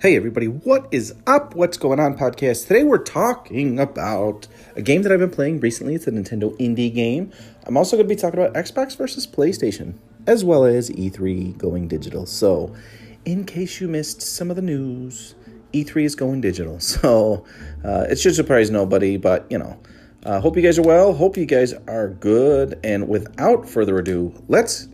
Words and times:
Hey 0.00 0.14
everybody, 0.14 0.46
what 0.46 0.86
is 0.92 1.12
up? 1.26 1.56
What's 1.56 1.76
going 1.76 1.98
on 1.98 2.16
podcast? 2.16 2.68
Today 2.68 2.84
we're 2.84 3.02
talking 3.02 3.80
about 3.80 4.46
a 4.76 4.80
game 4.80 5.02
that 5.02 5.10
I've 5.10 5.18
been 5.18 5.28
playing 5.28 5.58
recently. 5.58 5.96
It's 5.96 6.06
a 6.06 6.12
Nintendo 6.12 6.56
indie 6.60 6.94
game. 6.94 7.32
I'm 7.64 7.76
also 7.76 7.96
going 7.96 8.08
to 8.08 8.14
be 8.14 8.16
talking 8.16 8.38
about 8.38 8.54
Xbox 8.54 8.96
versus 8.96 9.26
PlayStation, 9.26 9.94
as 10.28 10.44
well 10.44 10.64
as 10.64 10.88
E3 10.90 11.58
going 11.58 11.88
digital. 11.88 12.26
So, 12.26 12.76
in 13.24 13.44
case 13.44 13.80
you 13.80 13.88
missed 13.88 14.22
some 14.22 14.50
of 14.50 14.54
the 14.56 14.62
news, 14.62 15.34
E3 15.72 16.04
is 16.04 16.14
going 16.14 16.42
digital. 16.42 16.78
So, 16.80 17.44
uh, 17.84 18.06
it 18.08 18.20
should 18.20 18.36
surprise 18.36 18.70
nobody, 18.70 19.16
but 19.16 19.50
you 19.50 19.58
know, 19.58 19.80
uh, 20.22 20.40
hope 20.40 20.54
you 20.54 20.62
guys 20.62 20.78
are 20.78 20.82
well. 20.82 21.12
Hope 21.12 21.36
you 21.36 21.44
guys 21.44 21.72
are 21.88 22.10
good. 22.10 22.78
And 22.84 23.08
without 23.08 23.68
further 23.68 23.98
ado, 23.98 24.32
let's 24.46 24.86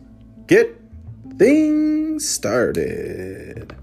get 0.47 0.75
things 1.37 2.27
started. 2.27 3.75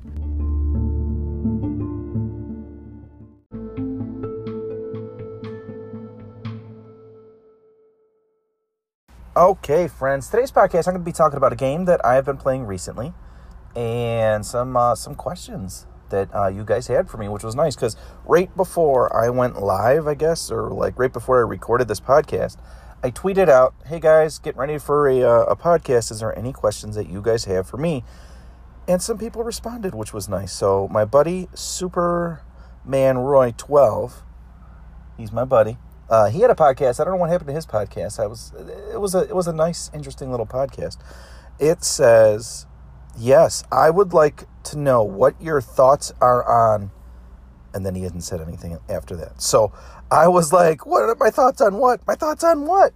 Okay, 9.35 9.89
friends. 9.89 10.29
Today's 10.29 10.53
podcast, 10.53 10.87
I'm 10.87 10.93
going 10.93 11.05
to 11.05 11.09
be 11.09 11.11
talking 11.11 11.39
about 11.39 11.55
a 11.55 11.57
game 11.57 11.87
that 11.87 12.05
I 12.05 12.17
have 12.17 12.27
been 12.27 12.37
playing 12.37 12.67
recently, 12.67 13.15
and 13.75 14.45
some 14.45 14.77
uh, 14.77 14.95
some 14.95 15.15
questions 15.15 15.87
that 16.11 16.29
uh, 16.35 16.49
you 16.49 16.65
guys 16.65 16.89
had 16.89 17.09
for 17.09 17.17
me, 17.17 17.29
which 17.29 17.43
was 17.43 17.55
nice 17.55 17.75
because 17.75 17.97
right 18.27 18.55
before 18.55 19.11
I 19.17 19.31
went 19.31 19.63
live, 19.63 20.07
I 20.07 20.13
guess, 20.13 20.51
or 20.51 20.69
like 20.69 20.99
right 20.99 21.11
before 21.11 21.39
I 21.39 21.49
recorded 21.49 21.89
this 21.89 21.99
podcast, 21.99 22.59
I 23.03 23.11
tweeted 23.11 23.49
out, 23.49 23.73
"Hey 23.87 24.01
guys, 24.01 24.39
getting 24.39 24.61
ready 24.61 24.77
for 24.77 25.09
a 25.09 25.23
uh, 25.23 25.45
a 25.45 25.57
podcast. 25.57 26.11
Is 26.11 26.21
there 26.21 26.39
any 26.39 26.53
questions 26.53 26.95
that 26.97 27.09
you 27.09 27.23
guys 27.23 27.47
have 27.47 27.67
for 27.67 27.79
me?" 27.79 28.05
And 28.87 29.01
some 29.01 29.17
people 29.17 29.45
responded, 29.45 29.95
which 29.95 30.13
was 30.13 30.29
nice. 30.29 30.53
So 30.53 30.89
my 30.89 31.07
buddy 31.07 31.49
Superman 31.55 33.17
Roy 33.17 33.55
twelve, 33.57 34.25
he's 35.17 35.33
my 35.33 35.47
buddy. 35.47 35.79
Uh, 36.13 36.29
he 36.29 36.41
had 36.41 36.51
a 36.51 36.55
podcast. 36.55 37.01
I 37.01 37.05
don't 37.05 37.15
know 37.15 37.21
what 37.21 37.31
happened 37.31 37.49
to 37.49 37.55
his 37.55 37.65
podcast. 37.65 38.21
I 38.21 38.27
was 38.27 38.53
it 38.93 39.01
was 39.01 39.15
a 39.15 39.21
it 39.21 39.35
was 39.35 39.47
a 39.47 39.53
nice, 39.53 39.91
interesting 39.95 40.31
little 40.31 40.45
podcast. 40.45 40.99
It 41.59 41.83
says, 41.83 42.67
"Yes, 43.19 43.65
I 43.73 43.89
would 43.89 44.13
like 44.13 44.45
to 44.65 44.79
know 44.79 45.03
what 45.03 45.41
your 45.41 45.63
thoughts 45.63 46.13
are 46.21 46.45
on." 46.45 46.91
And 47.73 47.87
then 47.87 47.95
he 47.95 48.03
hasn't 48.03 48.25
said 48.25 48.43
anything 48.43 48.79
after 48.91 49.17
that. 49.17 49.41
So 49.41 49.73
I 50.11 50.29
was 50.29 50.53
like, 50.53 50.85
"What 50.85 51.03
are 51.03 51.17
my 51.19 51.31
thoughts 51.31 51.63
on 51.63 51.79
what? 51.79 52.07
My 52.07 52.15
thoughts 52.15 52.45
on 52.45 52.67
what?" 52.67 52.93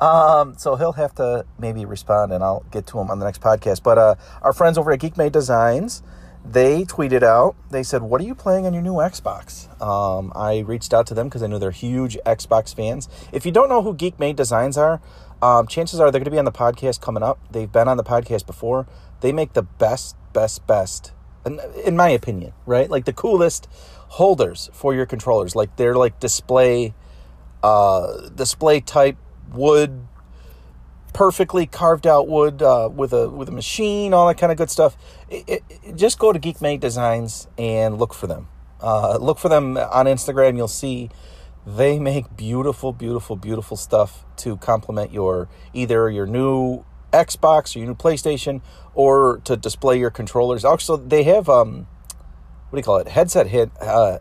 Um, 0.00 0.54
so 0.56 0.76
he'll 0.76 0.92
have 0.92 1.16
to 1.16 1.44
maybe 1.58 1.84
respond, 1.84 2.32
and 2.32 2.44
I'll 2.44 2.64
get 2.70 2.86
to 2.88 3.00
him 3.00 3.10
on 3.10 3.18
the 3.18 3.24
next 3.24 3.40
podcast. 3.40 3.82
But 3.82 3.98
uh, 3.98 4.14
our 4.40 4.52
friends 4.52 4.78
over 4.78 4.92
at 4.92 5.00
Geek 5.00 5.16
Made 5.16 5.32
Designs 5.32 6.04
they 6.44 6.84
tweeted 6.84 7.22
out, 7.22 7.54
they 7.70 7.82
said, 7.82 8.02
What 8.02 8.20
are 8.20 8.24
you 8.24 8.34
playing 8.34 8.66
on 8.66 8.72
your 8.72 8.82
new 8.82 8.94
Xbox? 8.94 9.68
Um, 9.80 10.32
I 10.34 10.58
reached 10.58 10.92
out 10.92 11.06
to 11.08 11.14
them 11.14 11.28
because 11.28 11.42
I 11.42 11.46
know 11.46 11.58
they're 11.58 11.70
huge 11.70 12.18
Xbox 12.26 12.74
fans. 12.74 13.08
If 13.32 13.46
you 13.46 13.52
don't 13.52 13.68
know 13.68 13.82
who 13.82 13.94
Geek 13.94 14.18
Made 14.18 14.36
Designs 14.36 14.76
are, 14.76 15.00
um, 15.40 15.66
chances 15.66 16.00
are 16.00 16.10
they're 16.10 16.20
going 16.20 16.24
to 16.24 16.30
be 16.30 16.38
on 16.38 16.44
the 16.44 16.52
podcast 16.52 17.00
coming 17.00 17.22
up. 17.22 17.38
They've 17.50 17.70
been 17.70 17.88
on 17.88 17.96
the 17.96 18.04
podcast 18.04 18.46
before. 18.46 18.86
They 19.20 19.32
make 19.32 19.52
the 19.52 19.62
best, 19.62 20.16
best, 20.32 20.66
best, 20.66 21.12
in 21.44 21.96
my 21.96 22.08
opinion, 22.08 22.52
right? 22.66 22.90
Like 22.90 23.04
the 23.04 23.12
coolest 23.12 23.68
holders 24.08 24.68
for 24.72 24.94
your 24.94 25.06
controllers. 25.06 25.54
Like 25.56 25.76
they're 25.76 25.94
like 25.94 26.20
display, 26.20 26.94
uh, 27.62 28.28
display 28.30 28.80
type 28.80 29.16
wood 29.52 30.06
perfectly 31.12 31.66
carved 31.66 32.06
out 32.06 32.28
wood 32.28 32.62
uh, 32.62 32.88
with 32.92 33.12
a 33.12 33.28
with 33.28 33.48
a 33.48 33.52
machine, 33.52 34.14
all 34.14 34.26
that 34.28 34.38
kind 34.38 34.52
of 34.52 34.58
good 34.58 34.70
stuff. 34.70 34.96
It, 35.30 35.62
it, 35.70 35.96
just 35.96 36.18
go 36.18 36.32
to 36.32 36.38
Geek 36.38 36.60
Made 36.60 36.80
Designs 36.80 37.48
and 37.58 37.98
look 37.98 38.14
for 38.14 38.26
them. 38.26 38.48
Uh, 38.80 39.16
look 39.18 39.38
for 39.38 39.48
them 39.48 39.76
on 39.76 40.06
Instagram. 40.06 40.56
You'll 40.56 40.68
see 40.68 41.10
they 41.66 41.98
make 41.98 42.36
beautiful, 42.36 42.92
beautiful, 42.92 43.36
beautiful 43.36 43.76
stuff 43.76 44.24
to 44.38 44.56
complement 44.56 45.12
your 45.12 45.48
either 45.72 46.10
your 46.10 46.26
new 46.26 46.84
Xbox 47.12 47.76
or 47.76 47.80
your 47.80 47.88
new 47.88 47.94
PlayStation 47.94 48.62
or 48.94 49.38
to 49.44 49.56
display 49.56 49.98
your 49.98 50.10
controllers. 50.10 50.64
Also, 50.64 50.96
they 50.96 51.22
have 51.24 51.48
um, 51.48 51.86
what 52.70 52.76
do 52.76 52.78
you 52.78 52.82
call 52.82 52.96
it? 52.96 53.08
Headset 53.08 53.48
hit 53.48 53.70
uh, 53.80 54.18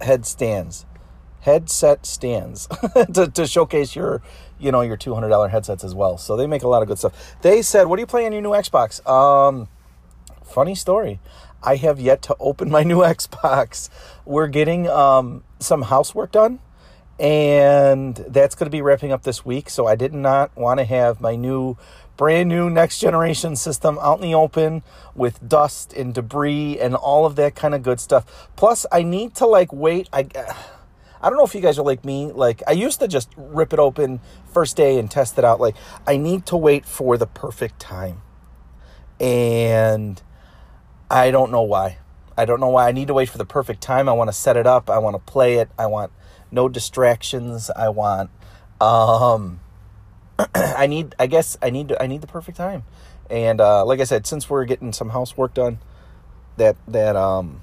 head 0.00 0.26
stands 0.26 0.86
headset 1.42 2.06
stands 2.06 2.66
to, 3.14 3.30
to 3.32 3.46
showcase 3.46 3.96
your 3.96 4.22
you 4.58 4.70
know 4.70 4.82
your 4.82 4.96
$200 4.96 5.50
headsets 5.50 5.82
as 5.84 5.94
well. 5.94 6.18
So 6.18 6.36
they 6.36 6.46
make 6.46 6.62
a 6.62 6.68
lot 6.68 6.82
of 6.82 6.88
good 6.88 6.98
stuff. 6.98 7.36
They 7.42 7.62
said 7.62 7.86
what 7.86 7.98
are 7.98 8.00
you 8.00 8.06
playing 8.06 8.28
on 8.28 8.32
your 8.32 8.42
new 8.42 8.50
xbox? 8.50 9.06
Um 9.08 9.68
funny 10.44 10.74
story. 10.74 11.20
I 11.62 11.76
have 11.76 12.00
yet 12.00 12.22
to 12.22 12.36
open 12.40 12.70
my 12.70 12.82
new 12.82 12.98
xbox. 13.16 13.88
We're 14.24 14.48
getting 14.48 14.88
um 14.88 15.44
some 15.58 15.82
housework 15.82 16.32
done 16.32 16.60
and 17.18 18.16
that's 18.28 18.54
going 18.54 18.64
to 18.64 18.70
be 18.70 18.80
wrapping 18.80 19.12
up 19.12 19.24
this 19.24 19.44
week 19.44 19.68
so 19.68 19.86
i 19.86 19.94
did 19.94 20.14
not 20.14 20.56
want 20.56 20.80
to 20.80 20.84
have 20.84 21.20
my 21.20 21.36
new 21.36 21.76
brand 22.20 22.50
new 22.50 22.68
next 22.68 22.98
generation 22.98 23.56
system 23.56 23.98
out 24.02 24.16
in 24.16 24.20
the 24.20 24.34
open 24.34 24.82
with 25.14 25.48
dust 25.48 25.94
and 25.94 26.12
debris 26.12 26.78
and 26.78 26.94
all 26.94 27.24
of 27.24 27.34
that 27.34 27.54
kind 27.54 27.74
of 27.74 27.82
good 27.82 27.98
stuff. 27.98 28.50
Plus 28.56 28.84
i 28.92 29.02
need 29.02 29.34
to 29.34 29.46
like 29.46 29.72
wait 29.72 30.06
i 30.12 30.28
I 31.22 31.28
don't 31.28 31.38
know 31.38 31.44
if 31.44 31.54
you 31.54 31.60
guys 31.60 31.78
are 31.78 31.84
like 31.84 32.04
me. 32.04 32.32
Like, 32.32 32.62
I 32.66 32.72
used 32.72 33.00
to 33.00 33.08
just 33.08 33.30
rip 33.36 33.72
it 33.72 33.78
open 33.78 34.20
first 34.52 34.76
day 34.76 34.98
and 34.98 35.10
test 35.10 35.38
it 35.38 35.44
out. 35.44 35.60
Like, 35.60 35.76
I 36.06 36.16
need 36.16 36.46
to 36.46 36.56
wait 36.56 36.86
for 36.86 37.18
the 37.18 37.26
perfect 37.26 37.78
time. 37.78 38.22
And 39.18 40.20
I 41.10 41.30
don't 41.30 41.50
know 41.50 41.62
why. 41.62 41.98
I 42.38 42.46
don't 42.46 42.60
know 42.60 42.68
why. 42.68 42.88
I 42.88 42.92
need 42.92 43.08
to 43.08 43.14
wait 43.14 43.28
for 43.28 43.36
the 43.36 43.44
perfect 43.44 43.82
time. 43.82 44.08
I 44.08 44.12
want 44.12 44.28
to 44.28 44.32
set 44.32 44.56
it 44.56 44.66
up. 44.66 44.88
I 44.88 44.98
want 44.98 45.14
to 45.14 45.32
play 45.32 45.56
it. 45.56 45.68
I 45.78 45.86
want 45.86 46.10
no 46.50 46.68
distractions. 46.68 47.70
I 47.76 47.90
want, 47.90 48.30
um, 48.80 49.60
I 50.54 50.86
need, 50.86 51.14
I 51.18 51.26
guess 51.26 51.58
I 51.60 51.68
need, 51.68 51.94
I 52.00 52.06
need 52.06 52.22
the 52.22 52.26
perfect 52.26 52.56
time. 52.56 52.84
And, 53.28 53.60
uh, 53.60 53.84
like 53.84 54.00
I 54.00 54.04
said, 54.04 54.26
since 54.26 54.48
we're 54.48 54.64
getting 54.64 54.92
some 54.94 55.10
housework 55.10 55.52
done, 55.52 55.80
that, 56.56 56.76
that, 56.88 57.14
um, 57.14 57.60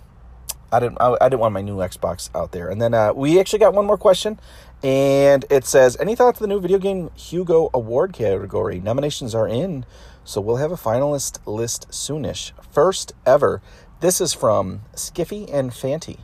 I 0.72 0.79
didn't 0.79 0.97
I, 1.00 1.16
I, 1.22 1.29
didn't 1.29 1.39
want 1.39 1.53
my 1.53 1.61
new 1.61 1.78
Xbox 1.78 2.29
out 2.35 2.51
there. 2.51 2.69
And 2.69 2.81
then 2.81 2.94
uh, 2.94 3.13
we 3.13 3.39
actually 3.39 3.59
got 3.59 3.73
one 3.73 3.85
more 3.85 3.97
question, 3.97 4.39
and 4.83 5.45
it 5.50 5.66
says, 5.66 5.95
"Any 6.00 6.16
thoughts 6.16 6.41
on 6.41 6.47
the 6.50 6.53
new 6.53 6.59
video 6.59 6.78
game 6.78 7.09
Hugo 7.16 7.69
Award 7.73 8.13
category? 8.13 8.79
Nominations 8.79 9.33
are 9.33 9.47
in, 9.47 9.85
so 10.23 10.41
we'll 10.41 10.57
have 10.57 10.72
a 10.72 10.75
finalist 10.75 11.39
list 11.45 11.89
soonish. 11.89 12.51
First 12.72 13.13
ever. 13.25 13.61
This 14.00 14.22
is 14.22 14.33
from 14.33 14.81
Skiffy 14.94 15.51
and 15.51 15.72
Fanty. 15.72 16.19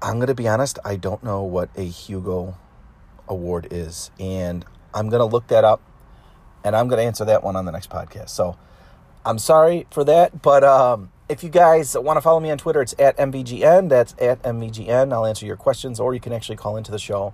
I'm 0.00 0.18
gonna 0.18 0.34
be 0.34 0.48
honest. 0.48 0.78
I 0.84 0.96
don't 0.96 1.22
know 1.22 1.42
what 1.42 1.68
a 1.76 1.82
Hugo 1.82 2.56
Award 3.28 3.68
is, 3.70 4.10
and 4.18 4.64
I'm 4.94 5.08
gonna 5.10 5.26
look 5.26 5.48
that 5.48 5.64
up, 5.64 5.82
and 6.64 6.76
I'm 6.76 6.88
gonna 6.88 7.02
answer 7.02 7.24
that 7.24 7.42
one 7.42 7.56
on 7.56 7.64
the 7.64 7.72
next 7.72 7.90
podcast. 7.90 8.30
So." 8.30 8.56
I'm 9.22 9.38
sorry 9.38 9.86
for 9.90 10.02
that, 10.04 10.40
but 10.40 10.64
um, 10.64 11.12
if 11.30 11.44
you 11.44 11.48
guys 11.48 11.96
want 11.96 12.16
to 12.16 12.20
follow 12.20 12.40
me 12.40 12.50
on 12.50 12.58
Twitter, 12.58 12.82
it's 12.82 12.94
at 12.98 13.16
MVGN. 13.16 13.88
That's 13.88 14.16
at 14.20 14.42
MVGN. 14.42 15.12
I'll 15.12 15.24
answer 15.24 15.46
your 15.46 15.56
questions, 15.56 16.00
or 16.00 16.12
you 16.12 16.18
can 16.18 16.32
actually 16.32 16.56
call 16.56 16.76
into 16.76 16.90
the 16.90 16.98
show. 16.98 17.32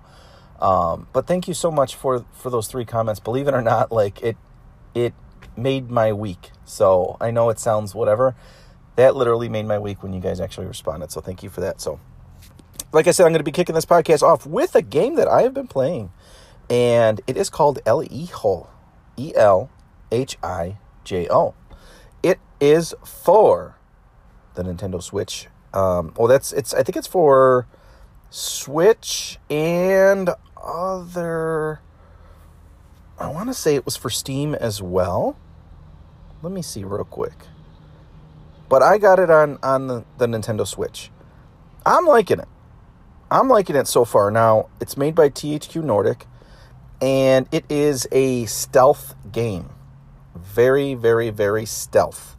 Um, 0.61 1.07
but 1.13 1.25
thank 1.25 1.47
you 1.47 1.55
so 1.55 1.71
much 1.71 1.95
for 1.95 2.23
for 2.31 2.51
those 2.51 2.67
three 2.67 2.85
comments. 2.85 3.19
Believe 3.19 3.47
it 3.47 3.55
or 3.55 3.61
not, 3.61 3.91
like 3.91 4.21
it 4.21 4.37
it 4.93 5.15
made 5.57 5.89
my 5.89 6.13
week. 6.13 6.51
So 6.63 7.17
I 7.19 7.31
know 7.31 7.49
it 7.49 7.59
sounds 7.59 7.95
whatever. 7.95 8.35
That 8.97 9.15
literally 9.15 9.49
made 9.49 9.65
my 9.65 9.79
week 9.79 10.03
when 10.03 10.13
you 10.13 10.19
guys 10.19 10.39
actually 10.39 10.67
responded. 10.67 11.11
So 11.11 11.19
thank 11.19 11.41
you 11.41 11.49
for 11.49 11.61
that. 11.61 11.81
So, 11.81 11.99
like 12.93 13.07
I 13.07 13.11
said, 13.11 13.25
I'm 13.25 13.31
going 13.31 13.39
to 13.39 13.43
be 13.43 13.51
kicking 13.51 13.75
this 13.75 13.85
podcast 13.85 14.21
off 14.21 14.45
with 14.45 14.75
a 14.75 14.81
game 14.83 15.15
that 15.15 15.27
I 15.27 15.41
have 15.41 15.55
been 15.55 15.67
playing, 15.67 16.11
and 16.69 17.19
it 17.25 17.35
is 17.35 17.49
called 17.49 17.79
El 17.85 18.01
Hijo, 18.01 18.69
E 19.17 19.33
L 19.35 19.71
H 20.11 20.37
I 20.43 20.77
J 21.03 21.27
O. 21.31 21.55
It 22.21 22.39
is 22.59 22.93
for 23.03 23.76
the 24.57 24.63
Nintendo 24.63 25.01
Switch. 25.01 25.47
Um, 25.73 26.13
well, 26.17 26.27
that's 26.27 26.51
it's. 26.51 26.73
I 26.73 26.83
think 26.83 26.97
it's 26.97 27.07
for 27.07 27.67
Switch 28.29 29.39
and 29.49 30.29
other. 30.61 31.79
I 33.17 33.29
want 33.31 33.49
to 33.49 33.53
say 33.53 33.75
it 33.75 33.85
was 33.85 33.95
for 33.95 34.09
Steam 34.09 34.53
as 34.53 34.81
well. 34.81 35.37
Let 36.41 36.51
me 36.51 36.61
see 36.61 36.83
real 36.83 37.05
quick. 37.05 37.33
But 38.69 38.83
I 38.83 38.97
got 38.97 39.19
it 39.19 39.29
on 39.29 39.59
on 39.63 39.87
the, 39.87 40.05
the 40.17 40.27
Nintendo 40.27 40.67
Switch. 40.67 41.09
I'm 41.85 42.05
liking 42.05 42.39
it. 42.39 42.47
I'm 43.31 43.47
liking 43.47 43.75
it 43.75 43.87
so 43.87 44.03
far. 44.03 44.31
Now 44.31 44.69
it's 44.81 44.97
made 44.97 45.15
by 45.15 45.29
THQ 45.29 45.83
Nordic, 45.83 46.25
and 47.01 47.47
it 47.51 47.65
is 47.69 48.07
a 48.11 48.45
stealth 48.45 49.15
game. 49.31 49.69
Very, 50.35 50.93
very, 50.93 51.29
very 51.29 51.65
stealth 51.65 52.36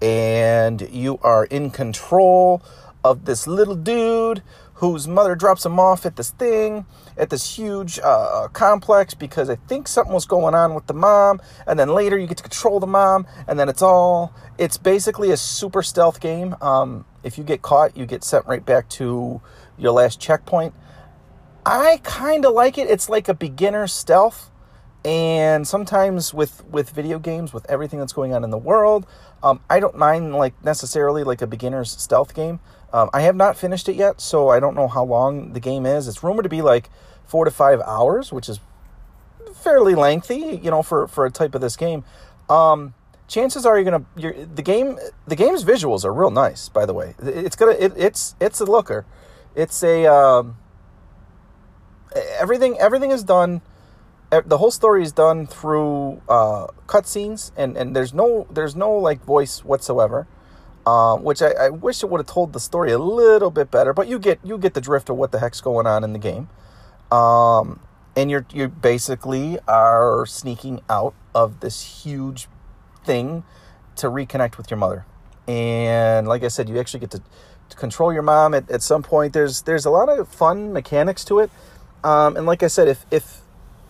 and 0.00 0.88
you 0.90 1.18
are 1.22 1.44
in 1.46 1.70
control 1.70 2.62
of 3.02 3.24
this 3.24 3.46
little 3.46 3.76
dude 3.76 4.42
whose 4.74 5.06
mother 5.06 5.34
drops 5.34 5.64
him 5.64 5.78
off 5.78 6.04
at 6.04 6.16
this 6.16 6.30
thing 6.30 6.84
at 7.16 7.30
this 7.30 7.56
huge 7.56 7.98
uh, 8.00 8.48
complex 8.52 9.14
because 9.14 9.48
I 9.48 9.56
think 9.56 9.86
something 9.88 10.12
was 10.12 10.26
going 10.26 10.54
on 10.54 10.74
with 10.74 10.86
the 10.86 10.94
mom, 10.94 11.40
and 11.66 11.78
then 11.78 11.88
later 11.88 12.18
you 12.18 12.26
get 12.26 12.38
to 12.38 12.42
control 12.42 12.80
the 12.80 12.86
mom, 12.86 13.26
and 13.46 13.58
then 13.58 13.68
it's 13.68 13.82
all 13.82 14.34
it's 14.58 14.76
basically 14.76 15.30
a 15.30 15.36
super 15.36 15.82
stealth 15.82 16.20
game. 16.20 16.56
Um, 16.60 17.04
if 17.22 17.38
you 17.38 17.44
get 17.44 17.62
caught, 17.62 17.96
you 17.96 18.06
get 18.06 18.24
sent 18.24 18.46
right 18.46 18.64
back 18.64 18.88
to 18.90 19.40
your 19.78 19.92
last 19.92 20.20
checkpoint. 20.20 20.74
I 21.64 22.00
kind 22.02 22.44
of 22.44 22.52
like 22.52 22.76
it. 22.76 22.90
It's 22.90 23.08
like 23.08 23.28
a 23.28 23.34
beginner 23.34 23.86
stealth 23.86 24.50
and 25.04 25.68
sometimes 25.68 26.32
with 26.32 26.64
with 26.64 26.90
video 26.90 27.18
games 27.18 27.52
with 27.52 27.68
everything 27.70 27.98
that's 27.98 28.12
going 28.12 28.32
on 28.32 28.42
in 28.42 28.50
the 28.50 28.58
world 28.58 29.06
um, 29.44 29.60
i 29.70 29.78
don't 29.78 29.96
mind 29.96 30.34
like 30.34 30.54
necessarily 30.64 31.22
like 31.22 31.42
a 31.42 31.46
beginner's 31.46 31.90
stealth 31.90 32.34
game. 32.34 32.58
Um, 32.92 33.10
i 33.12 33.20
have 33.20 33.36
not 33.36 33.56
finished 33.56 33.88
it 33.88 33.96
yet 33.96 34.20
so 34.20 34.48
i 34.48 34.58
don't 34.58 34.74
know 34.74 34.88
how 34.88 35.04
long 35.04 35.52
the 35.52 35.60
game 35.60 35.86
is. 35.86 36.08
It's 36.08 36.22
rumored 36.22 36.44
to 36.44 36.48
be 36.48 36.62
like 36.62 36.90
four 37.24 37.44
to 37.44 37.50
five 37.50 37.80
hours 37.82 38.32
which 38.32 38.48
is 38.48 38.60
fairly 39.54 39.94
lengthy 39.94 40.60
you 40.62 40.70
know 40.70 40.82
for 40.82 41.06
for 41.06 41.24
a 41.26 41.30
type 41.30 41.54
of 41.54 41.60
this 41.60 41.76
game. 41.76 42.04
Um, 42.48 42.94
chances 43.28 43.64
are 43.64 43.78
you're 43.78 43.84
gonna 43.84 44.04
you're, 44.16 44.44
the 44.44 44.62
game 44.62 44.98
the 45.26 45.36
game's 45.36 45.64
visuals 45.64 46.04
are 46.04 46.12
real 46.12 46.30
nice 46.30 46.68
by 46.68 46.86
the 46.86 46.94
way. 46.94 47.14
It's 47.22 47.56
gonna 47.56 47.72
it, 47.72 47.92
it's 47.96 48.34
it's 48.40 48.60
a 48.60 48.64
looker. 48.64 49.06
It's 49.54 49.82
a 49.82 50.06
um, 50.06 50.56
everything 52.38 52.78
everything 52.78 53.10
is 53.10 53.24
done 53.24 53.62
the 54.30 54.58
whole 54.58 54.70
story 54.70 55.02
is 55.02 55.12
done 55.12 55.46
through 55.46 56.20
uh, 56.28 56.66
cutscenes, 56.86 57.52
and 57.56 57.76
and 57.76 57.94
there's 57.94 58.12
no 58.12 58.46
there's 58.50 58.74
no 58.74 58.92
like 58.92 59.24
voice 59.24 59.64
whatsoever. 59.64 60.26
Um, 60.86 61.22
which 61.24 61.40
I, 61.40 61.52
I, 61.52 61.68
wish 61.70 62.02
it 62.02 62.10
would 62.10 62.18
have 62.18 62.26
told 62.26 62.52
the 62.52 62.60
story 62.60 62.92
a 62.92 62.98
little 62.98 63.50
bit 63.50 63.70
better, 63.70 63.94
but 63.94 64.06
you 64.06 64.18
get 64.18 64.38
you 64.44 64.58
get 64.58 64.74
the 64.74 64.82
drift 64.82 65.08
of 65.08 65.16
what 65.16 65.32
the 65.32 65.38
heck's 65.38 65.62
going 65.62 65.86
on 65.86 66.04
in 66.04 66.12
the 66.12 66.18
game. 66.18 66.50
Um, 67.10 67.80
and 68.14 68.30
you're 68.30 68.44
you 68.52 68.68
basically 68.68 69.58
are 69.66 70.26
sneaking 70.26 70.82
out 70.90 71.14
of 71.34 71.60
this 71.60 72.02
huge 72.04 72.48
thing 73.04 73.44
to 73.96 74.08
reconnect 74.08 74.56
with 74.56 74.70
your 74.70 74.78
mother. 74.78 75.06
And 75.46 76.26
like 76.26 76.42
I 76.42 76.48
said, 76.48 76.68
you 76.68 76.78
actually 76.78 77.00
get 77.00 77.10
to, 77.12 77.22
to 77.68 77.76
control 77.76 78.12
your 78.12 78.22
mom 78.22 78.54
at, 78.54 78.70
at 78.70 78.82
some 78.82 79.02
point. 79.02 79.32
There's 79.32 79.62
there's 79.62 79.84
a 79.84 79.90
lot 79.90 80.08
of 80.08 80.28
fun 80.28 80.72
mechanics 80.72 81.24
to 81.26 81.40
it. 81.40 81.50
Um, 82.02 82.36
and 82.36 82.46
like 82.46 82.62
I 82.62 82.68
said, 82.68 82.88
if 82.88 83.06
if 83.10 83.40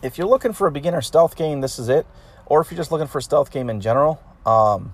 if 0.04 0.18
you're 0.18 0.28
looking 0.28 0.52
for 0.52 0.66
a 0.66 0.70
beginner 0.70 1.00
stealth 1.00 1.34
game, 1.34 1.60
this 1.60 1.78
is 1.78 1.88
it. 1.88 2.06
Or 2.46 2.60
if 2.60 2.70
you're 2.70 2.76
just 2.76 2.92
looking 2.92 3.06
for 3.06 3.18
a 3.18 3.22
stealth 3.22 3.50
game 3.50 3.70
in 3.70 3.80
general, 3.80 4.22
um, 4.44 4.92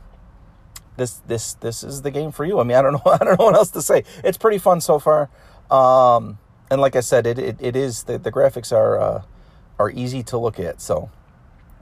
this 0.96 1.14
this 1.26 1.54
this 1.54 1.82
is 1.82 2.02
the 2.02 2.10
game 2.10 2.30
for 2.30 2.44
you. 2.44 2.60
I 2.60 2.62
mean, 2.62 2.76
I 2.76 2.82
don't 2.82 2.92
know 2.92 3.02
I 3.06 3.18
don't 3.18 3.38
know 3.38 3.46
what 3.46 3.54
else 3.54 3.70
to 3.72 3.82
say. 3.82 4.04
It's 4.22 4.38
pretty 4.38 4.58
fun 4.58 4.80
so 4.80 4.98
far. 4.98 5.28
Um, 5.70 6.38
and 6.70 6.80
like 6.80 6.94
I 6.94 7.00
said, 7.00 7.26
it 7.26 7.38
it, 7.38 7.56
it 7.60 7.76
is 7.76 8.04
the, 8.04 8.18
the 8.18 8.30
graphics 8.30 8.72
are 8.72 8.98
uh, 8.98 9.22
are 9.78 9.90
easy 9.90 10.22
to 10.24 10.38
look 10.38 10.60
at. 10.60 10.80
So 10.80 11.10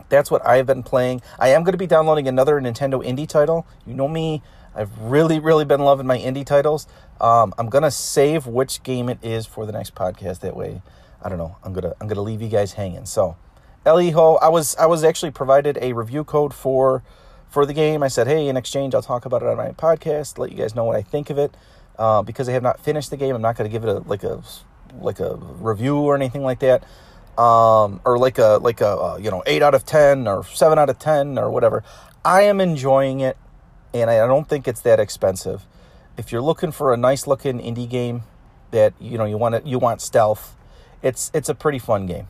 that's 0.09 0.31
what 0.31 0.47
I've 0.47 0.67
been 0.67 0.83
playing. 0.83 1.21
I 1.39 1.49
am 1.49 1.65
going 1.65 1.73
to 1.73 1.79
be 1.79 1.87
downloading 1.87 2.29
another 2.29 2.59
Nintendo 2.61 3.05
indie 3.05 3.29
title. 3.29 3.67
You 3.87 3.93
know 3.93 4.09
me, 4.09 4.43
I've 4.75 4.97
really, 4.99 5.39
really 5.39 5.67
been 5.67 5.81
loving 5.81 6.07
my 6.07 6.19
indie 6.19 6.47
titles. 6.47 6.87
Um, 7.21 7.53
I'm 7.59 7.69
going 7.69 7.83
to 7.83 7.91
save 7.91 8.47
which 8.47 8.83
game 8.83 9.11
it 9.11 9.19
is 9.23 9.45
for 9.45 9.67
the 9.67 9.73
next 9.73 9.95
podcast. 9.95 10.41
That 10.41 10.57
way, 10.57 10.81
I 11.23 11.29
don't 11.29 11.39
know. 11.39 11.57
I'm 11.65 11.73
gonna 11.73 11.95
I'm 12.01 12.09
gonna 12.09 12.23
leave 12.23 12.43
you 12.43 12.49
guys 12.49 12.73
hanging. 12.73 13.07
So, 13.07 13.37
El 13.85 13.99
Hijo, 13.99 14.37
I 14.37 14.49
was 14.49 14.77
I 14.77 14.87
was 14.87 15.05
actually 15.05 15.33
provided 15.33 15.79
a 15.81 15.93
review 15.93 16.25
code 16.25 16.55
for 16.55 17.03
for 17.49 17.67
the 17.67 17.73
game. 17.73 18.03
I 18.03 18.09
said, 18.09 18.27
hey, 18.27 18.49
in 18.49 18.57
exchange, 18.57 18.95
I'll 18.95 19.03
talk 19.03 19.25
about 19.25 19.43
it 19.43 19.49
on 19.49 19.57
my 19.57 19.71
podcast, 19.71 20.39
let 20.39 20.51
you 20.51 20.57
guys 20.57 20.75
know 20.75 20.85
what 20.85 20.97
I 20.97 21.03
think 21.03 21.31
of 21.31 21.39
it. 21.39 21.57
Uh, 21.99 22.23
because 22.23 22.49
I 22.49 22.53
have 22.53 22.63
not 22.63 22.79
finished 22.79 23.11
the 23.11 23.17
game, 23.17 23.35
I'm 23.35 23.43
not 23.43 23.57
to 23.57 23.69
give 23.69 23.83
it 23.83 23.89
a 23.89 23.99
like 24.01 24.23
a 24.23 24.43
like 25.01 25.21
a 25.21 25.35
review 25.35 25.97
or 25.97 26.15
anything 26.15 26.43
like 26.43 26.61
that, 26.61 26.85
um, 27.41 28.01
or 28.05 28.19
like 28.19 28.39
a 28.39 28.59
like 28.63 28.81
a 28.81 28.89
uh, 28.89 29.19
you 29.21 29.31
know 29.31 29.43
eight 29.47 29.63
out 29.63 29.75
of 29.75 29.85
ten 29.85 30.29
or 30.29 30.45
seven 30.45 30.79
out 30.79 30.89
of 30.89 30.99
ten 30.99 31.39
or 31.39 31.51
whatever. 31.51 31.83
I 32.25 32.43
am 32.43 32.61
enjoying 32.61 33.21
it, 33.21 33.37
and 33.93 34.11
I 34.11 34.27
don't 34.27 34.49
think 34.49 34.69
it's 34.69 34.81
that 34.83 35.01
expensive. 35.01 35.67
If 36.17 36.31
you're 36.31 36.43
looking 36.43 36.71
for 36.71 36.93
a 36.93 36.97
nice 36.97 37.27
looking 37.27 37.59
indie 37.59 37.89
game 37.89 38.23
that 38.71 38.95
you 39.01 39.19
know 39.19 39.25
you 39.25 39.37
want 39.39 39.57
it, 39.57 39.67
you 39.67 39.81
want 39.81 40.01
stealth 40.01 40.55
it's 41.03 41.31
it's 41.35 41.49
a 41.49 41.55
pretty 41.55 41.79
fun 41.79 42.07
game. 42.07 42.29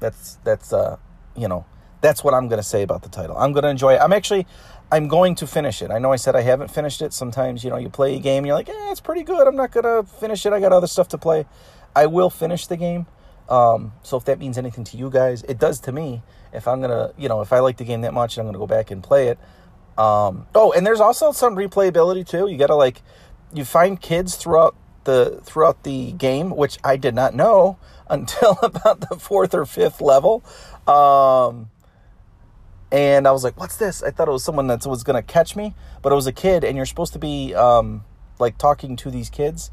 That's 0.00 0.38
that's 0.44 0.72
uh 0.72 0.96
you 1.36 1.48
know 1.48 1.64
that's 2.00 2.22
what 2.22 2.34
I'm 2.34 2.48
gonna 2.48 2.62
say 2.62 2.82
about 2.82 3.02
the 3.02 3.08
title. 3.08 3.36
I'm 3.36 3.52
gonna 3.52 3.68
enjoy 3.68 3.94
it. 3.94 4.00
I'm 4.00 4.12
actually 4.12 4.46
I'm 4.90 5.08
going 5.08 5.34
to 5.36 5.46
finish 5.46 5.82
it. 5.82 5.90
I 5.90 5.98
know 5.98 6.12
I 6.12 6.16
said 6.16 6.36
I 6.36 6.42
haven't 6.42 6.70
finished 6.70 7.02
it. 7.02 7.12
Sometimes 7.12 7.64
you 7.64 7.70
know 7.70 7.76
you 7.76 7.88
play 7.88 8.16
a 8.16 8.20
game, 8.20 8.38
and 8.38 8.46
you're 8.46 8.56
like, 8.56 8.68
eh, 8.68 8.90
it's 8.90 9.00
pretty 9.00 9.22
good. 9.22 9.46
I'm 9.46 9.56
not 9.56 9.72
gonna 9.72 10.04
finish 10.04 10.46
it. 10.46 10.52
I 10.52 10.60
got 10.60 10.72
other 10.72 10.86
stuff 10.86 11.08
to 11.08 11.18
play. 11.18 11.46
I 11.94 12.06
will 12.06 12.30
finish 12.30 12.66
the 12.66 12.76
game. 12.76 13.06
Um, 13.48 13.92
so 14.02 14.16
if 14.16 14.24
that 14.24 14.38
means 14.38 14.58
anything 14.58 14.84
to 14.84 14.96
you 14.96 15.10
guys, 15.10 15.42
it 15.44 15.58
does 15.58 15.80
to 15.80 15.92
me. 15.92 16.22
If 16.52 16.68
I'm 16.68 16.80
gonna, 16.80 17.12
you 17.16 17.28
know, 17.28 17.40
if 17.40 17.52
I 17.52 17.60
like 17.60 17.76
the 17.76 17.84
game 17.84 18.02
that 18.02 18.14
much, 18.14 18.38
I'm 18.38 18.46
gonna 18.46 18.58
go 18.58 18.66
back 18.66 18.90
and 18.90 19.02
play 19.02 19.28
it. 19.28 19.38
Um, 19.98 20.46
oh, 20.54 20.72
and 20.72 20.86
there's 20.86 21.00
also 21.00 21.32
some 21.32 21.56
replayability 21.56 22.26
too. 22.26 22.48
You 22.48 22.58
gotta 22.58 22.74
like, 22.74 23.02
you 23.52 23.64
find 23.64 24.00
kids 24.00 24.36
throughout 24.36 24.76
the 25.04 25.40
throughout 25.44 25.84
the 25.84 26.12
game, 26.12 26.50
which 26.50 26.78
I 26.84 26.96
did 26.96 27.14
not 27.14 27.34
know 27.34 27.78
until 28.08 28.58
about 28.62 29.08
the 29.08 29.16
fourth 29.16 29.54
or 29.54 29.66
fifth 29.66 30.00
level. 30.00 30.44
Um, 30.86 31.70
and 32.92 33.26
I 33.26 33.32
was 33.32 33.42
like, 33.42 33.58
"What's 33.58 33.76
this?" 33.76 34.02
I 34.02 34.10
thought 34.10 34.28
it 34.28 34.32
was 34.32 34.44
someone 34.44 34.68
that 34.68 34.86
was 34.86 35.02
going 35.02 35.16
to 35.16 35.22
catch 35.22 35.56
me, 35.56 35.74
but 36.02 36.12
it 36.12 36.14
was 36.14 36.26
a 36.26 36.32
kid, 36.32 36.64
and 36.64 36.76
you're 36.76 36.86
supposed 36.86 37.12
to 37.14 37.18
be 37.18 37.54
um, 37.54 38.04
like 38.38 38.58
talking 38.58 38.96
to 38.96 39.10
these 39.10 39.28
kids 39.28 39.70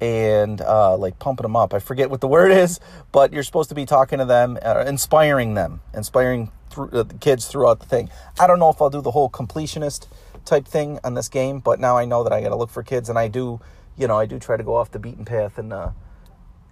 and 0.00 0.60
uh, 0.60 0.96
like 0.96 1.18
pumping 1.18 1.42
them 1.42 1.56
up. 1.56 1.74
I 1.74 1.78
forget 1.78 2.10
what 2.10 2.20
the 2.20 2.28
word 2.28 2.50
is, 2.64 2.80
but 3.10 3.32
you're 3.32 3.42
supposed 3.42 3.68
to 3.70 3.74
be 3.74 3.86
talking 3.86 4.18
to 4.18 4.24
them, 4.24 4.58
uh, 4.62 4.84
inspiring 4.86 5.54
them, 5.54 5.80
inspiring 5.94 6.50
uh, 6.76 7.02
the 7.02 7.14
kids 7.20 7.46
throughout 7.46 7.80
the 7.80 7.86
thing. 7.86 8.10
I 8.38 8.46
don't 8.46 8.58
know 8.58 8.70
if 8.70 8.80
I'll 8.82 8.90
do 8.90 9.00
the 9.00 9.12
whole 9.12 9.30
completionist 9.30 10.06
type 10.44 10.66
thing 10.66 10.98
on 11.04 11.14
this 11.14 11.28
game, 11.28 11.60
but 11.60 11.78
now 11.78 11.96
I 11.96 12.04
know 12.04 12.24
that 12.24 12.32
I 12.32 12.40
got 12.40 12.48
to 12.48 12.56
look 12.56 12.70
for 12.70 12.82
kids, 12.82 13.08
and 13.08 13.18
I 13.18 13.28
do, 13.28 13.60
you 13.96 14.08
know, 14.08 14.18
I 14.18 14.26
do 14.26 14.38
try 14.38 14.56
to 14.56 14.64
go 14.64 14.74
off 14.74 14.90
the 14.90 14.98
beaten 14.98 15.24
path 15.24 15.58
and 15.58 15.72
uh, 15.72 15.90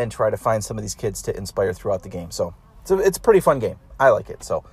and 0.01 0.11
try 0.11 0.31
to 0.31 0.37
find 0.39 0.65
some 0.65 0.79
of 0.79 0.83
these 0.83 0.95
kids 0.95 1.21
to 1.23 1.37
inspire 1.37 1.75
throughout 1.75 2.03
the 2.03 2.09
game. 2.09 2.31
So 2.31 2.55
it's 2.81 2.91
a, 2.91 2.99
it's 2.99 3.19
a 3.19 3.21
pretty 3.21 3.41
fun 3.41 3.59
game. 3.59 3.77
I 4.01 4.09
like 4.09 4.31
it. 4.31 4.43
So 4.43 4.65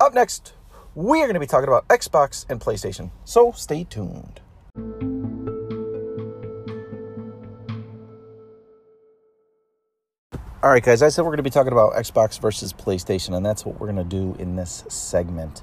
up 0.00 0.12
next, 0.12 0.54
we 0.96 1.20
are 1.20 1.26
going 1.26 1.34
to 1.34 1.40
be 1.40 1.46
talking 1.46 1.68
about 1.68 1.86
Xbox 1.86 2.44
and 2.48 2.60
PlayStation. 2.60 3.12
So 3.24 3.52
stay 3.52 3.84
tuned. 3.84 4.40
All 10.64 10.70
right, 10.70 10.82
guys, 10.82 11.02
I 11.02 11.08
said 11.08 11.22
we're 11.22 11.30
going 11.30 11.38
to 11.38 11.42
be 11.42 11.50
talking 11.50 11.72
about 11.72 11.94
Xbox 11.94 12.40
versus 12.40 12.72
PlayStation, 12.72 13.36
and 13.36 13.44
that's 13.44 13.64
what 13.64 13.80
we're 13.80 13.90
going 13.90 13.96
to 13.96 14.04
do 14.04 14.36
in 14.38 14.56
this 14.56 14.84
segment. 14.88 15.62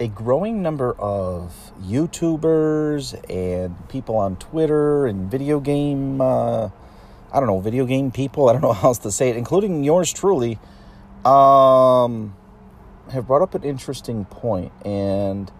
A 0.00 0.08
growing 0.08 0.62
number 0.62 0.94
of 0.94 1.54
YouTubers 1.82 3.14
and 3.28 3.88
people 3.90 4.16
on 4.16 4.36
Twitter 4.36 5.06
and 5.06 5.30
video 5.30 5.60
game 5.60 6.22
uh, 6.22 6.70
I 7.32 7.38
don't 7.38 7.46
know, 7.46 7.60
video 7.60 7.86
game 7.86 8.10
people, 8.10 8.48
I 8.48 8.52
don't 8.52 8.62
know 8.62 8.72
how 8.80 8.88
else 8.88 8.98
to 8.98 9.10
say 9.10 9.30
it, 9.30 9.36
including 9.36 9.84
yours 9.84 10.12
truly, 10.12 10.58
um, 11.24 12.34
have 13.12 13.26
brought 13.26 13.42
up 13.42 13.54
an 13.54 13.62
interesting 13.62 14.24
point. 14.24 14.72
And 14.84 15.50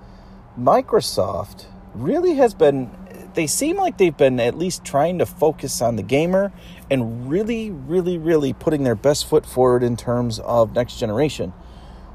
Microsoft 0.58 1.66
really 1.94 2.34
has 2.34 2.54
been, 2.54 2.90
they 3.34 3.46
seem 3.46 3.76
like 3.76 3.98
they've 3.98 4.16
been 4.16 4.40
at 4.40 4.56
least 4.56 4.84
trying 4.84 5.18
to 5.18 5.26
focus 5.26 5.80
on 5.80 5.96
the 5.96 6.02
gamer 6.02 6.52
and 6.90 7.30
really, 7.30 7.70
really, 7.70 8.18
really 8.18 8.52
putting 8.52 8.84
their 8.84 8.94
best 8.94 9.28
foot 9.28 9.46
forward 9.46 9.82
in 9.82 9.96
terms 9.96 10.38
of 10.40 10.74
next 10.74 10.98
generation. 10.98 11.52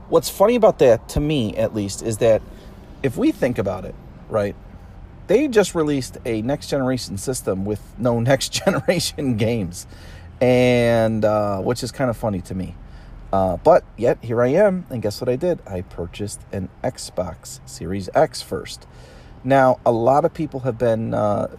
What's 0.09 0.29
funny 0.29 0.55
about 0.55 0.79
that, 0.79 1.09
to 1.09 1.19
me 1.19 1.55
at 1.57 1.74
least, 1.74 2.03
is 2.03 2.17
that 2.17 2.41
if 3.01 3.17
we 3.17 3.31
think 3.31 3.57
about 3.57 3.85
it, 3.85 3.95
right, 4.29 4.55
they 5.27 5.48
just 5.48 5.75
released 5.75 6.17
a 6.25 6.41
next 6.41 6.70
generation 6.70 7.17
system 7.17 7.65
with 7.65 7.82
no 7.98 8.20
next 8.32 8.50
generation 8.50 9.38
games, 9.38 9.88
and 10.41 11.24
uh, 11.25 11.60
which 11.60 11.84
is 11.84 11.91
kind 11.91 12.10
of 12.10 12.17
funny 12.17 12.41
to 12.41 12.55
me. 12.55 12.75
Uh, 13.34 13.58
but 13.58 13.84
yet 13.98 14.17
here 14.22 14.41
I 14.41 14.50
am, 14.50 14.86
and 14.89 15.01
guess 15.01 15.20
what 15.20 15.29
I 15.29 15.36
did? 15.36 15.60
I 15.67 15.82
purchased 15.82 16.41
an 16.51 16.70
Xbox 16.84 17.60
Series 17.65 18.10
X 18.13 18.41
first. 18.41 18.88
Now 19.44 19.79
a 19.86 19.91
lot 19.91 20.25
of 20.25 20.34
people 20.34 20.62
have 20.62 20.77
been 20.77 21.13
uh, 21.13 21.55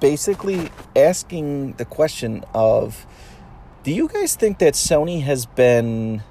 basically 0.00 0.70
asking 0.96 1.74
the 1.74 1.84
question 1.84 2.44
of, 2.52 3.06
do 3.84 3.92
you 3.92 4.08
guys 4.08 4.34
think 4.34 4.58
that 4.58 4.74
Sony 4.74 5.22
has 5.22 5.46
been 5.46 6.22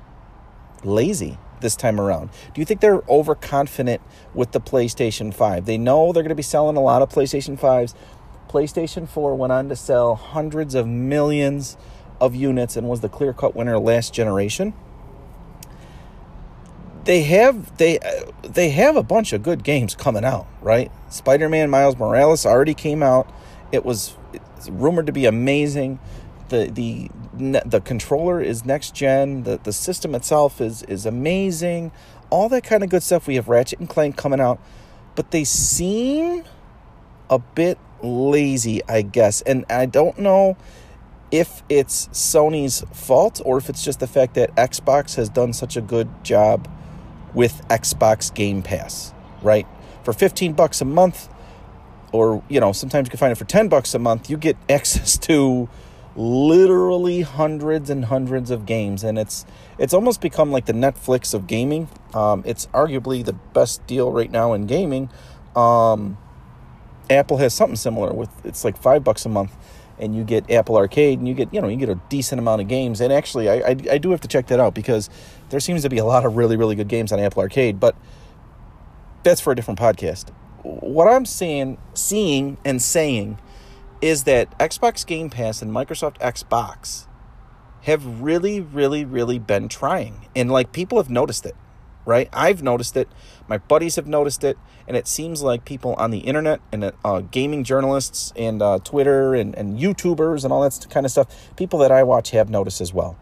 lazy 0.84 1.38
this 1.62 1.75
time 1.75 2.00
around? 2.00 2.30
Do 2.53 2.62
you 2.62 2.65
think 2.65 2.82
they're 2.82 3.01
overconfident 3.10 4.01
with 4.34 4.51
the 4.51 4.60
PlayStation 4.60 5.34
5? 5.34 5.65
They 5.65 5.77
know 5.77 6.12
they're 6.12 6.24
going 6.24 6.30
to 6.30 6.36
be 6.36 6.41
selling 6.41 6.77
a 6.77 6.82
lot 6.82 7.01
of 7.01 7.10
PlayStation 7.10 7.60
5s. 7.60 7.94
PlayStation 8.50 9.08
4 9.08 9.36
went 9.36 9.53
on 9.53 9.70
to 9.70 9.75
sell 9.75 10.15
hundreds 10.15 10.75
of 10.75 10.88
millions 10.88 11.77
of 12.20 12.36
units 12.36 12.75
and 12.77 12.88
was 12.88 13.01
the 13.01 13.10
clear 13.10 13.34
cut 13.34 13.56
winner 13.56 13.80
last 13.80 14.13
generation. 14.13 14.74
They 17.06 17.24
have 17.24 17.77
they 17.77 17.98
uh, 17.98 18.32
they 18.44 18.70
have 18.70 18.96
a 18.96 19.01
bunch 19.01 19.34
of 19.34 19.41
good 19.41 19.63
games 19.63 19.96
coming 19.96 20.24
out, 20.24 20.48
right? 20.62 20.91
Spider-Man 21.10 21.70
Miles 21.70 21.98
Morales 21.98 22.46
already 22.46 22.75
came 22.75 23.01
out. 23.01 23.27
It 23.72 23.84
was 23.84 24.15
rumored 24.70 25.08
to 25.08 25.12
be 25.12 25.25
amazing. 25.25 26.00
The 26.50 26.70
the 26.70 27.10
the 27.34 27.82
controller 27.84 28.42
is 28.42 28.66
next 28.66 28.94
gen. 28.94 29.44
The 29.44 29.58
the 29.58 29.74
system 29.74 30.16
itself 30.16 30.60
is 30.62 30.84
is 30.84 31.06
amazing. 31.06 31.92
All 32.30 32.50
that 32.50 32.64
kind 32.64 32.84
of 32.84 32.90
good 32.90 33.04
stuff. 33.04 33.28
We 33.28 33.36
have 33.36 33.48
Ratchet 33.48 33.80
and 33.80 33.90
Clank 33.90 34.18
coming 34.18 34.40
out, 34.40 34.60
but 35.16 35.32
they 35.32 35.44
seem 35.44 36.44
a 37.30 37.40
bit 37.40 37.78
lazy, 38.02 38.82
I 38.88 39.02
guess. 39.02 39.42
And 39.42 39.66
I 39.70 39.86
don't 39.86 40.18
know 40.20 40.58
if 41.32 41.64
it's 41.70 42.08
Sony's 42.10 42.84
fault 42.94 43.42
or 43.46 43.58
if 43.58 43.70
it's 43.70 43.84
just 43.84 44.00
the 44.00 44.08
fact 44.08 44.34
that 44.36 44.54
Xbox 44.56 45.16
has 45.16 45.30
done 45.30 45.54
such 45.54 45.78
a 45.78 45.82
good 45.82 46.10
job 46.24 46.68
with 47.34 47.66
Xbox 47.70 48.34
Game 48.34 48.62
Pass, 48.62 49.14
right? 49.42 49.66
For 50.04 50.12
15 50.12 50.54
bucks 50.54 50.82
a 50.82 50.86
month 50.86 51.30
or, 52.12 52.44
you 52.50 52.60
know, 52.60 52.74
sometimes 52.74 53.08
you 53.08 53.12
can 53.12 53.18
find 53.18 53.32
it 53.32 53.38
for 53.38 53.46
10 53.46 53.70
bucks 53.70 53.94
a 53.94 54.00
month, 54.00 54.30
you 54.30 54.36
get 54.36 54.58
access 54.70 55.18
to 55.20 55.70
literally 56.15 57.22
hundreds 57.22 57.89
and 57.89 58.06
hundreds 58.06 58.51
of 58.51 58.65
games 58.65 59.03
and 59.03 59.18
it's 59.18 59.46
it's 59.77 59.94
almost 59.94 60.20
become 60.20 60.51
like 60.51 60.65
the 60.65 60.74
Netflix 60.74 61.34
of 61.34 61.48
gaming. 61.48 61.88
Um, 62.13 62.44
it's 62.46 62.68
arguably 62.68 63.24
the 63.24 63.34
best 63.34 63.86
deal 63.88 64.12
right 64.12 64.30
now 64.30 64.53
in 64.53 64.68
gaming. 64.68 65.10
Um, 65.56 66.18
Apple 67.10 67.38
has 67.38 67.53
something 67.53 67.75
similar 67.75 68.13
with 68.13 68.30
it's 68.46 68.63
like 68.63 68.82
five 68.82 69.03
bucks 69.03 69.25
a 69.25 69.30
month, 69.30 69.56
and 70.00 70.15
you 70.15 70.24
get 70.24 70.50
Apple 70.51 70.77
Arcade, 70.77 71.20
and 71.20 71.27
you 71.27 71.34
get 71.34 71.53
you 71.53 71.62
know 71.62 71.68
you 71.68 71.77
get 71.77 71.89
a 71.89 72.00
decent 72.10 72.39
amount 72.39 72.62
of 72.62 72.68
games. 72.68 73.01
And 73.01 73.12
actually, 73.12 73.50
I, 73.50 73.56
I, 73.56 73.75
I 73.91 73.98
do 73.98 74.12
have 74.12 74.22
to 74.22 74.27
check 74.27 74.48
that 74.48 74.60
out 74.60 74.74
because 74.74 75.10
there 75.50 75.60
seems 75.60 75.82
to 75.82 75.89
be 75.89 75.98
a 75.98 76.06
lot 76.06 76.25
of 76.25 76.36
really 76.36 76.58
really 76.58 76.75
good 76.75 76.88
games 76.88 77.12
on 77.12 77.20
Apple 77.20 77.41
Arcade, 77.41 77.80
but 77.80 77.96
that's 79.24 79.41
for 79.41 79.51
a 79.51 79.56
different 79.56 79.80
podcast. 79.80 80.30
What 80.63 81.08
I'm 81.08 81.25
seeing, 81.25 81.77
seeing 81.94 82.58
and 82.63 82.82
saying 82.82 83.39
is 84.01 84.24
that 84.24 84.58
Xbox 84.58 85.05
Game 85.05 85.29
Pass 85.29 85.62
and 85.62 85.72
Microsoft 85.72 86.17
Xbox 86.20 87.08
have 87.84 88.22
really, 88.22 88.62
really, 88.62 89.05
really 89.05 89.39
been 89.39 89.67
trying, 89.67 90.27
and 90.36 90.51
like 90.51 90.72
people 90.72 90.98
have 90.98 91.10
noticed 91.10 91.46
it 91.46 91.55
right? 92.05 92.29
I've 92.34 92.63
noticed 92.63 92.98
it. 92.98 93.08
My 93.48 93.58
buddies 93.58 93.96
have 93.96 94.08
noticed 94.08 94.43
it. 94.43 94.58
And 94.88 94.98
it 94.98 95.08
seems 95.08 95.41
like 95.41 95.65
people 95.65 95.93
on 95.96 96.12
the 96.12 96.20
internet 96.20 96.60
and 96.72 96.91
uh, 97.05 97.22
gaming 97.22 97.63
journalists 97.63 98.34
and 98.36 98.62
uh, 98.62 98.79
Twitter 98.79 99.34
and, 99.34 99.55
and 99.55 99.79
YouTubers 99.79 100.43
and 100.43 100.51
all 100.51 100.62
that 100.62 100.88
kind 100.89 101.05
of 101.05 101.12
stuff, 101.12 101.55
people 101.55 101.79
that 101.79 101.91
I 101.91 102.03
watch 102.03 102.31
have 102.31 102.50
noticed 102.50 102.81
as 102.81 102.93
well. 102.93 103.17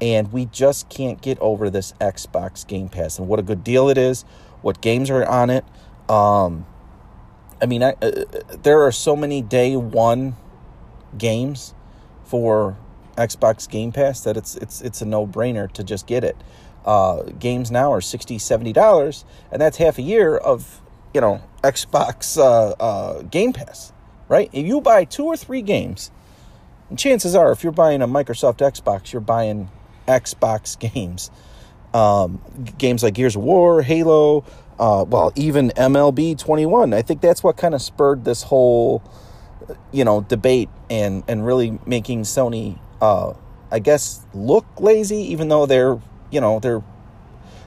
And 0.00 0.32
we 0.32 0.46
just 0.46 0.88
can't 0.88 1.20
get 1.20 1.38
over 1.38 1.70
this 1.70 1.92
Xbox 2.00 2.66
Game 2.66 2.88
Pass 2.88 3.18
and 3.18 3.28
what 3.28 3.38
a 3.38 3.42
good 3.42 3.62
deal 3.62 3.88
it 3.88 3.98
is, 3.98 4.22
what 4.62 4.80
games 4.80 5.10
are 5.10 5.24
on 5.24 5.50
it. 5.50 5.64
Um, 6.08 6.66
I 7.62 7.66
mean, 7.66 7.82
I, 7.82 7.94
uh, 8.02 8.24
there 8.62 8.82
are 8.82 8.92
so 8.92 9.14
many 9.14 9.40
day 9.40 9.76
one 9.76 10.34
games 11.16 11.74
for 12.24 12.76
Xbox 13.16 13.70
Game 13.70 13.92
Pass 13.92 14.22
that 14.22 14.36
it's 14.36 14.56
it's 14.56 14.80
it's 14.80 15.00
a 15.00 15.04
no 15.06 15.26
brainer 15.26 15.70
to 15.72 15.84
just 15.84 16.06
get 16.06 16.24
it. 16.24 16.36
Uh, 16.84 17.22
games 17.38 17.70
now 17.70 17.92
are 17.92 18.00
60 18.00 18.38
70 18.38 18.72
dollars 18.72 19.24
and 19.52 19.62
that's 19.62 19.76
half 19.76 19.98
a 19.98 20.02
year 20.02 20.36
of 20.36 20.80
you 21.14 21.20
know 21.20 21.40
xbox 21.62 22.36
uh, 22.36 22.70
uh, 22.80 23.22
game 23.22 23.52
pass 23.52 23.92
right? 24.28 24.50
If 24.52 24.66
you 24.66 24.80
buy 24.80 25.04
two 25.04 25.26
or 25.26 25.36
three 25.36 25.62
games 25.62 26.10
chances 26.96 27.36
are 27.36 27.52
if 27.52 27.62
you're 27.62 27.70
buying 27.70 28.02
a 28.02 28.08
microsoft 28.08 28.58
xbox 28.58 29.12
you're 29.12 29.20
buying 29.20 29.70
xbox 30.08 30.76
games. 30.94 31.30
Um, 31.94 32.40
games 32.78 33.04
like 33.04 33.14
gears 33.14 33.36
of 33.36 33.42
war 33.42 33.82
halo 33.82 34.44
uh, 34.78 35.04
well 35.06 35.32
even 35.36 35.70
mlb 35.70 36.38
21 36.38 36.94
i 36.94 37.02
think 37.02 37.20
that's 37.20 37.42
what 37.42 37.56
kind 37.56 37.74
of 37.74 37.82
spurred 37.82 38.24
this 38.24 38.44
whole 38.44 39.02
you 39.92 40.04
know 40.04 40.22
debate 40.22 40.68
and 40.90 41.22
and 41.28 41.46
really 41.46 41.78
making 41.86 42.22
sony 42.22 42.78
uh, 43.00 43.32
i 43.70 43.78
guess 43.78 44.26
look 44.34 44.66
lazy 44.78 45.18
even 45.18 45.48
though 45.48 45.66
they're 45.66 45.98
you 46.32 46.40
know, 46.40 46.58
they're 46.58 46.82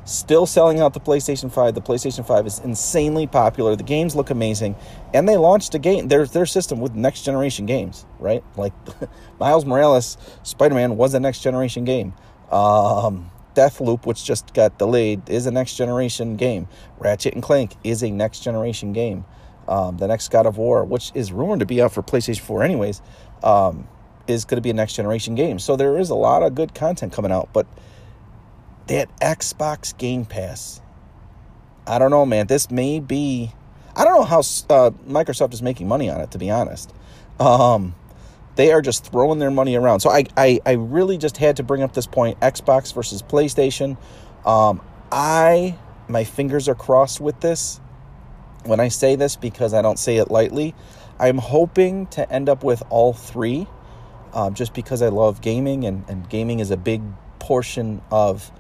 still 0.03 0.45
selling 0.45 0.81
out 0.81 0.93
the 0.93 0.99
PlayStation 0.99 1.51
5. 1.51 1.75
The 1.75 1.81
PlayStation 1.81 2.27
5 2.27 2.47
is 2.47 2.59
insanely 2.59 3.27
popular. 3.27 3.75
The 3.75 3.83
games 3.83 4.15
look 4.15 4.29
amazing. 4.29 4.75
And 5.13 5.29
they 5.29 5.37
launched 5.37 5.73
a 5.75 5.79
game, 5.79 6.09
their, 6.09 6.25
their 6.25 6.45
system 6.45 6.81
with 6.81 6.93
next 6.95 7.21
generation 7.21 7.65
games, 7.65 8.05
right? 8.19 8.43
Like 8.57 8.73
Miles 9.39 9.65
Morales, 9.65 10.17
Spider 10.43 10.75
Man 10.75 10.97
was 10.97 11.13
a 11.13 11.19
next 11.19 11.39
generation 11.39 11.85
game. 11.85 12.13
Um, 12.51 13.31
Deathloop, 13.55 14.05
which 14.05 14.23
just 14.23 14.53
got 14.53 14.77
delayed, 14.77 15.29
is 15.29 15.45
a 15.45 15.51
next 15.51 15.75
generation 15.75 16.35
game. 16.35 16.67
Ratchet 16.99 17.33
and 17.33 17.41
Clank 17.41 17.73
is 17.83 18.03
a 18.03 18.11
next 18.11 18.41
generation 18.41 18.93
game. 18.93 19.25
Um, 19.67 19.97
the 19.97 20.07
next 20.07 20.29
God 20.29 20.45
of 20.45 20.57
War, 20.57 20.85
which 20.85 21.11
is 21.15 21.31
rumored 21.31 21.59
to 21.61 21.65
be 21.65 21.81
out 21.81 21.91
for 21.91 22.03
PlayStation 22.03 22.41
4 22.41 22.63
anyways, 22.63 23.01
um, 23.43 23.87
is 24.27 24.45
going 24.45 24.57
to 24.57 24.61
be 24.61 24.69
a 24.69 24.73
next 24.73 24.93
generation 24.93 25.35
game. 25.35 25.57
So 25.59 25.75
there 25.75 25.97
is 25.97 26.09
a 26.09 26.15
lot 26.15 26.43
of 26.43 26.53
good 26.53 26.75
content 26.75 27.13
coming 27.13 27.31
out, 27.31 27.49
but 27.51 27.65
that 28.87 29.09
Xbox 29.19 29.97
Game 29.97 30.25
Pass. 30.25 30.81
I 31.87 31.99
don't 31.99 32.11
know, 32.11 32.25
man. 32.25 32.47
This 32.47 32.69
may 32.69 32.99
be. 32.99 33.51
I 33.95 34.03
don't 34.03 34.15
know 34.15 34.23
how 34.23 34.39
uh, 34.39 34.91
Microsoft 35.07 35.53
is 35.53 35.61
making 35.61 35.87
money 35.87 36.09
on 36.09 36.19
it, 36.19 36.31
to 36.31 36.37
be 36.37 36.49
honest. 36.49 36.93
Um, 37.39 37.95
they 38.55 38.71
are 38.71 38.81
just 38.81 39.11
throwing 39.11 39.39
their 39.39 39.51
money 39.51 39.75
around. 39.75 39.99
So 39.99 40.09
I, 40.09 40.25
I, 40.37 40.59
I 40.65 40.71
really 40.73 41.17
just 41.17 41.37
had 41.37 41.57
to 41.57 41.63
bring 41.63 41.83
up 41.83 41.93
this 41.93 42.07
point 42.07 42.39
Xbox 42.39 42.93
versus 42.93 43.21
PlayStation. 43.21 43.97
Um, 44.45 44.81
I, 45.11 45.77
my 46.07 46.23
fingers 46.23 46.69
are 46.69 46.75
crossed 46.75 47.19
with 47.19 47.39
this 47.41 47.79
when 48.63 48.79
I 48.79 48.87
say 48.87 49.15
this 49.15 49.35
because 49.35 49.73
I 49.73 49.81
don't 49.81 49.99
say 49.99 50.17
it 50.17 50.31
lightly. 50.31 50.73
I'm 51.19 51.37
hoping 51.37 52.07
to 52.07 52.29
end 52.31 52.49
up 52.49 52.63
with 52.63 52.83
all 52.89 53.13
three 53.13 53.67
um, 54.33 54.53
just 54.53 54.73
because 54.73 55.01
I 55.01 55.09
love 55.09 55.41
gaming 55.41 55.85
and, 55.85 56.03
and 56.09 56.29
gaming 56.29 56.59
is 56.59 56.71
a 56.71 56.77
big 56.77 57.01
portion 57.39 58.01
of 58.11 58.51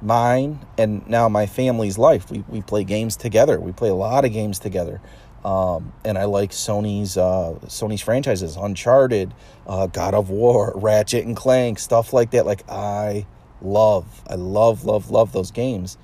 mine 0.00 0.58
and 0.78 1.06
now 1.08 1.28
my 1.28 1.46
family's 1.46 1.98
life. 1.98 2.30
We, 2.30 2.44
we 2.48 2.62
play 2.62 2.84
games 2.84 3.16
together. 3.16 3.60
We 3.60 3.72
play 3.72 3.90
a 3.90 3.94
lot 3.94 4.24
of 4.24 4.32
games 4.32 4.58
together. 4.58 5.00
Um, 5.44 5.92
and 6.04 6.16
I 6.16 6.24
like 6.24 6.50
Sony's 6.50 7.16
uh, 7.16 7.58
Sony's 7.66 8.00
franchises, 8.00 8.56
Uncharted, 8.56 9.34
uh, 9.66 9.86
God 9.86 10.14
of 10.14 10.30
War, 10.30 10.72
Ratchet 10.76 11.26
and 11.26 11.36
Clank, 11.36 11.78
stuff 11.78 12.12
like 12.12 12.30
that. 12.30 12.46
Like 12.46 12.68
I 12.68 13.26
love, 13.60 14.22
I 14.28 14.36
love, 14.36 14.84
love, 14.84 15.10
love 15.10 15.32
those 15.32 15.50
games. 15.50 15.98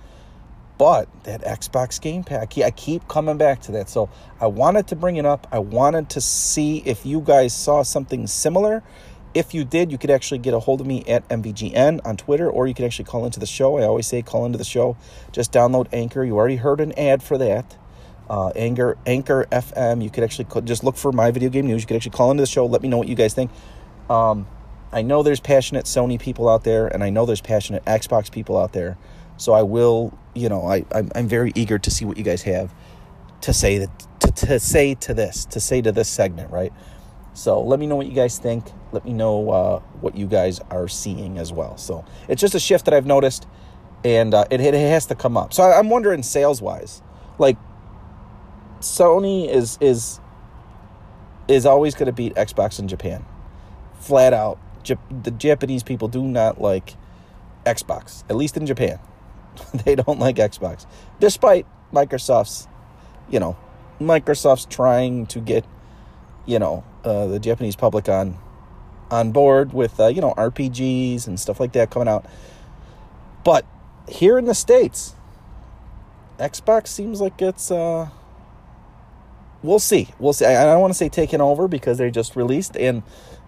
But 0.76 1.08
that 1.24 1.42
Xbox 1.42 2.00
Game 2.00 2.22
Pack, 2.22 2.56
I 2.58 2.70
keep 2.70 3.08
coming 3.08 3.36
back 3.36 3.60
to 3.62 3.72
that. 3.72 3.88
So 3.88 4.08
I 4.40 4.46
wanted 4.46 4.86
to 4.88 4.96
bring 4.96 5.16
it 5.16 5.26
up. 5.26 5.48
I 5.50 5.58
wanted 5.58 6.10
to 6.10 6.20
see 6.20 6.78
if 6.84 7.04
you 7.04 7.20
guys 7.20 7.52
saw 7.52 7.82
something 7.82 8.26
similar 8.28 8.82
if 9.34 9.52
you 9.54 9.64
did, 9.64 9.92
you 9.92 9.98
could 9.98 10.10
actually 10.10 10.38
get 10.38 10.54
a 10.54 10.58
hold 10.58 10.80
of 10.80 10.86
me 10.86 11.04
at 11.06 11.28
MVGN 11.28 12.00
on 12.04 12.16
Twitter, 12.16 12.50
or 12.50 12.66
you 12.66 12.74
could 12.74 12.84
actually 12.84 13.04
call 13.04 13.24
into 13.24 13.38
the 13.38 13.46
show. 13.46 13.78
I 13.78 13.82
always 13.82 14.06
say 14.06 14.22
call 14.22 14.46
into 14.46 14.58
the 14.58 14.64
show. 14.64 14.96
Just 15.32 15.52
download 15.52 15.86
Anchor. 15.92 16.24
You 16.24 16.36
already 16.36 16.56
heard 16.56 16.80
an 16.80 16.92
ad 16.98 17.22
for 17.22 17.36
that. 17.38 17.76
Uh, 18.28 18.48
Anchor, 18.50 18.98
Anchor 19.06 19.46
FM. 19.50 20.02
You 20.02 20.10
could 20.10 20.24
actually 20.24 20.44
call, 20.46 20.62
just 20.62 20.84
look 20.84 20.96
for 20.96 21.12
my 21.12 21.30
video 21.30 21.48
game 21.48 21.66
news. 21.66 21.82
You 21.82 21.86
could 21.86 21.96
actually 21.96 22.12
call 22.12 22.30
into 22.30 22.42
the 22.42 22.46
show. 22.46 22.66
Let 22.66 22.82
me 22.82 22.88
know 22.88 22.98
what 22.98 23.08
you 23.08 23.14
guys 23.14 23.34
think. 23.34 23.50
Um, 24.10 24.46
I 24.92 25.02
know 25.02 25.22
there's 25.22 25.40
passionate 25.40 25.84
Sony 25.84 26.20
people 26.20 26.48
out 26.48 26.64
there, 26.64 26.86
and 26.86 27.04
I 27.04 27.10
know 27.10 27.26
there's 27.26 27.40
passionate 27.40 27.84
Xbox 27.84 28.30
people 28.30 28.58
out 28.58 28.72
there. 28.72 28.96
So 29.36 29.52
I 29.52 29.62
will, 29.62 30.18
you 30.34 30.48
know, 30.48 30.66
I 30.66 30.84
I'm, 30.92 31.10
I'm 31.14 31.28
very 31.28 31.52
eager 31.54 31.78
to 31.78 31.90
see 31.90 32.04
what 32.04 32.16
you 32.16 32.24
guys 32.24 32.42
have 32.42 32.74
to 33.42 33.52
say 33.52 33.78
that 33.78 34.06
to, 34.20 34.32
to 34.46 34.60
say 34.60 34.94
to 34.94 35.14
this 35.14 35.44
to 35.46 35.60
say 35.60 35.80
to 35.82 35.92
this 35.92 36.08
segment, 36.08 36.50
right? 36.50 36.72
So 37.34 37.62
let 37.62 37.78
me 37.78 37.86
know 37.86 37.94
what 37.94 38.06
you 38.06 38.14
guys 38.14 38.38
think. 38.38 38.66
Let 38.90 39.04
me 39.04 39.12
know 39.12 39.50
uh, 39.50 39.78
what 40.00 40.16
you 40.16 40.26
guys 40.26 40.58
are 40.70 40.88
seeing 40.88 41.38
as 41.38 41.52
well. 41.52 41.76
So 41.76 42.04
it's 42.28 42.40
just 42.40 42.54
a 42.54 42.60
shift 42.60 42.86
that 42.86 42.94
I've 42.94 43.06
noticed, 43.06 43.46
and 44.04 44.34
uh, 44.34 44.44
it, 44.50 44.60
it 44.60 44.74
has 44.74 45.06
to 45.06 45.14
come 45.14 45.36
up. 45.36 45.54
So 45.54 45.62
I'm 45.62 45.88
wondering, 45.88 46.24
sales 46.24 46.60
wise, 46.60 47.00
like 47.38 47.56
Sony 48.80 49.48
is 49.48 49.78
is 49.80 50.20
is 51.48 51.66
always 51.66 51.94
going 51.94 52.06
to 52.06 52.12
beat 52.12 52.34
Xbox 52.34 52.78
in 52.78 52.88
Japan, 52.88 53.24
flat 54.00 54.32
out. 54.32 54.58
the 55.22 55.30
Japanese 55.30 55.82
people 55.82 56.08
do 56.08 56.22
not 56.22 56.60
like 56.60 56.96
Xbox, 57.66 58.24
at 58.30 58.36
least 58.36 58.56
in 58.56 58.66
Japan. 58.66 58.98
they 59.84 59.94
don't 59.94 60.18
like 60.18 60.36
Xbox, 60.36 60.86
despite 61.20 61.66
Microsoft's, 61.92 62.68
you 63.28 63.40
know, 63.40 63.56
Microsoft's 64.00 64.66
trying 64.66 65.26
to 65.26 65.40
get 65.40 65.64
you 66.46 66.58
know 66.58 66.84
uh, 67.04 67.26
the 67.26 67.38
Japanese 67.38 67.76
public 67.76 68.08
on 68.08 68.38
on 69.10 69.32
board 69.32 69.72
with 69.72 69.98
uh, 69.98 70.06
you 70.06 70.20
know 70.20 70.32
RPGs 70.36 71.26
and 71.26 71.38
stuff 71.38 71.60
like 71.60 71.72
that 71.72 71.90
coming 71.90 72.08
out. 72.08 72.24
But 73.44 73.64
here 74.08 74.38
in 74.38 74.44
the 74.44 74.54
states, 74.54 75.14
Xbox 76.38 76.88
seems 76.88 77.20
like 77.20 77.40
it's 77.42 77.70
uh 77.70 78.08
we'll 79.62 79.78
see. 79.78 80.08
We'll 80.18 80.32
see. 80.32 80.44
I, 80.46 80.62
I 80.62 80.64
don't 80.66 80.80
want 80.80 80.92
to 80.92 80.98
say 80.98 81.08
taken 81.08 81.40
over 81.40 81.68
because 81.68 81.98
they 81.98 82.10
just 82.10 82.36
released 82.36 82.76
and 82.76 83.02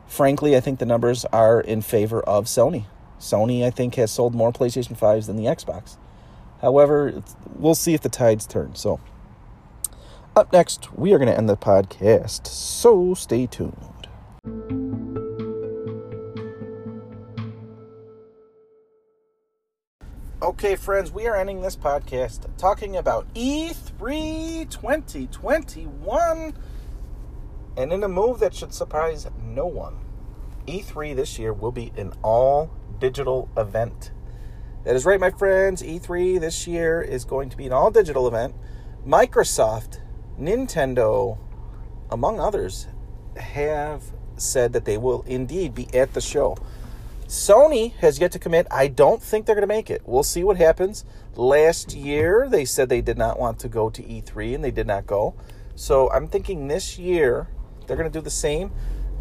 frankly, 0.07 0.57
I 0.57 0.61
think 0.61 0.79
the 0.79 0.87
numbers 0.87 1.25
are 1.26 1.61
in 1.61 1.83
favor 1.83 2.21
of 2.23 2.47
Sony. 2.47 2.85
Sony 3.19 3.64
I 3.64 3.71
think 3.71 3.95
has 3.97 4.11
sold 4.11 4.35
more 4.35 4.52
PlayStation 4.52 4.99
5s 4.99 5.26
than 5.26 5.37
the 5.37 5.45
Xbox. 5.45 5.97
However, 6.61 7.23
we'll 7.55 7.75
see 7.75 7.95
if 7.95 8.00
the 8.00 8.09
tides 8.09 8.47
turn. 8.47 8.75
So 8.75 9.00
up 10.37 10.52
next, 10.52 10.93
we 10.97 11.12
are 11.12 11.19
going 11.19 11.31
to 11.31 11.37
end 11.37 11.49
the 11.49 11.57
podcast, 11.57 12.47
so 12.47 13.14
stay 13.14 13.47
tuned. 13.47 13.89
Okay, 20.50 20.75
friends, 20.75 21.12
we 21.12 21.28
are 21.28 21.37
ending 21.37 21.62
this 21.62 21.76
podcast 21.76 22.45
talking 22.59 22.97
about 22.97 23.33
E3 23.35 24.69
2021 24.69 26.54
and 27.76 27.92
in 27.92 28.02
a 28.02 28.09
move 28.09 28.40
that 28.40 28.52
should 28.52 28.75
surprise 28.75 29.28
no 29.40 29.64
one. 29.64 30.00
E3 30.66 31.14
this 31.14 31.38
year 31.38 31.52
will 31.52 31.71
be 31.71 31.92
an 31.97 32.12
all 32.25 32.69
digital 32.99 33.49
event. 33.57 34.11
That 34.83 34.97
is 34.97 35.04
right, 35.04 35.21
my 35.21 35.30
friends. 35.30 35.85
E3 35.85 36.40
this 36.40 36.66
year 36.66 37.00
is 37.00 37.25
going 37.25 37.49
to 37.50 37.57
be 37.57 37.66
an 37.66 37.73
all 37.73 37.92
digital 37.92 38.26
event. 38.26 38.57
Microsoft, 39.07 40.00
Nintendo, 40.37 41.38
among 42.11 42.40
others, 42.40 42.88
have 43.37 44.02
said 44.37 44.73
that 44.73 44.85
they 44.85 44.99
will 44.99 45.23
indeed 45.28 45.76
be 45.76 45.87
at 45.95 46.12
the 46.12 46.21
show. 46.21 46.57
Sony 47.31 47.93
has 47.99 48.19
yet 48.19 48.33
to 48.33 48.41
commit. 48.41 48.67
I 48.73 48.89
don't 48.89 49.23
think 49.23 49.47
they're 49.47 49.55
going 49.55 49.63
to 49.63 49.69
make 49.69 49.89
it. 49.89 50.03
We'll 50.05 50.25
see 50.25 50.43
what 50.43 50.57
happens. 50.57 51.05
Last 51.37 51.95
year, 51.95 52.49
they 52.51 52.65
said 52.65 52.89
they 52.89 53.01
did 53.01 53.17
not 53.17 53.39
want 53.39 53.61
to 53.61 53.69
go 53.69 53.89
to 53.89 54.03
E3 54.03 54.57
and 54.57 54.65
they 54.65 54.73
did 54.73 54.89
not 54.89 55.07
go. 55.07 55.37
So 55.77 56.11
I'm 56.11 56.27
thinking 56.27 56.67
this 56.67 56.99
year 56.99 57.47
they're 57.87 57.97
going 57.97 58.11
to 58.11 58.19
do 58.19 58.21
the 58.21 58.31
same. 58.31 58.73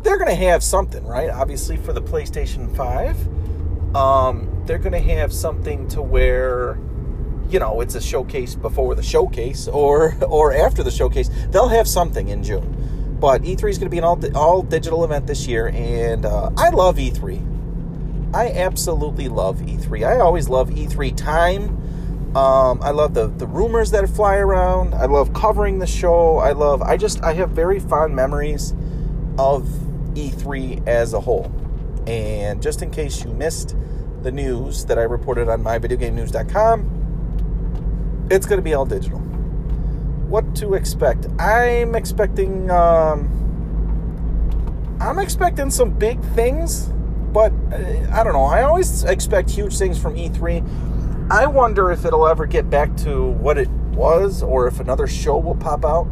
They're 0.01 0.17
going 0.17 0.31
to 0.31 0.43
have 0.43 0.63
something, 0.63 1.05
right? 1.05 1.29
Obviously, 1.29 1.77
for 1.77 1.93
the 1.93 2.01
PlayStation 2.01 2.75
5. 2.75 3.95
Um, 3.95 4.63
they're 4.65 4.79
going 4.79 4.93
to 4.93 5.13
have 5.13 5.31
something 5.31 5.87
to 5.89 6.01
where 6.01 6.79
you 7.47 7.59
know 7.59 7.81
it's 7.81 7.93
a 7.93 8.01
showcase 8.01 8.55
before 8.55 8.95
the 8.95 9.03
showcase 9.03 9.67
or 9.67 10.15
or 10.27 10.53
after 10.53 10.83
the 10.83 10.91
showcase 10.91 11.31
they'll 11.49 11.67
have 11.67 11.87
something 11.87 12.29
in 12.29 12.43
june 12.43 13.17
but 13.19 13.41
e3 13.41 13.71
is 13.71 13.79
going 13.79 13.87
to 13.87 13.89
be 13.89 13.97
an 13.97 14.03
all, 14.03 14.37
all 14.37 14.61
digital 14.61 15.03
event 15.03 15.25
this 15.25 15.47
year 15.47 15.69
and 15.69 16.27
uh, 16.27 16.51
i 16.57 16.69
love 16.69 16.97
e3 16.97 17.58
i 18.33 18.51
absolutely 18.51 19.27
love 19.27 19.57
e3 19.59 20.07
i 20.07 20.19
always 20.19 20.49
love 20.49 20.69
e3 20.69 21.15
time. 21.15 21.77
Um, 22.35 22.79
i 22.83 22.91
love 22.91 23.15
the, 23.15 23.27
the 23.27 23.47
rumors 23.47 23.91
that 23.91 24.07
fly 24.09 24.35
around. 24.35 24.93
I 24.93 25.05
love 25.05 25.33
covering 25.33 25.79
the 25.79 25.87
show. 25.87 26.37
I 26.37 26.51
love 26.51 26.81
i 26.81 26.97
just 26.97 27.23
i 27.23 27.33
have 27.33 27.51
very 27.51 27.79
fond 27.79 28.15
memories 28.15 28.73
of 29.39 29.63
e3 30.13 30.87
as 30.87 31.13
a 31.13 31.19
whole. 31.19 31.51
And 32.07 32.61
just 32.61 32.81
in 32.81 32.91
case 32.91 33.23
you 33.23 33.31
missed 33.33 33.75
the 34.21 34.31
news 34.31 34.85
that 34.85 34.99
I 34.99 35.03
reported 35.03 35.47
on 35.47 35.63
myvideogamenews.com, 35.63 38.27
it's 38.29 38.45
going 38.45 38.57
to 38.57 38.63
be 38.63 38.73
all 38.73 38.85
digital. 38.85 39.19
What 39.19 40.55
to 40.57 40.73
expect? 40.75 41.27
I'm 41.39 41.95
expecting 41.95 42.69
um, 42.69 43.37
I'm 45.01 45.17
expecting 45.17 45.71
some 45.71 45.91
big 45.91 46.21
things, 46.33 46.91
but 47.33 47.51
uh, 47.71 47.77
I 48.11 48.23
don't 48.23 48.33
know. 48.33 48.45
I 48.45 48.63
always 48.63 49.03
expect 49.03 49.49
huge 49.49 49.77
things 49.77 49.97
from 49.97 50.15
E3. 50.15 51.29
I 51.31 51.45
wonder 51.45 51.91
if 51.91 52.05
it'll 52.05 52.27
ever 52.27 52.45
get 52.45 52.69
back 52.69 52.95
to 52.97 53.27
what 53.27 53.57
it 53.57 53.69
was 53.69 54.41
or 54.41 54.67
if 54.67 54.79
another 54.79 55.07
show 55.07 55.37
will 55.37 55.55
pop 55.55 55.85
out 55.85 56.07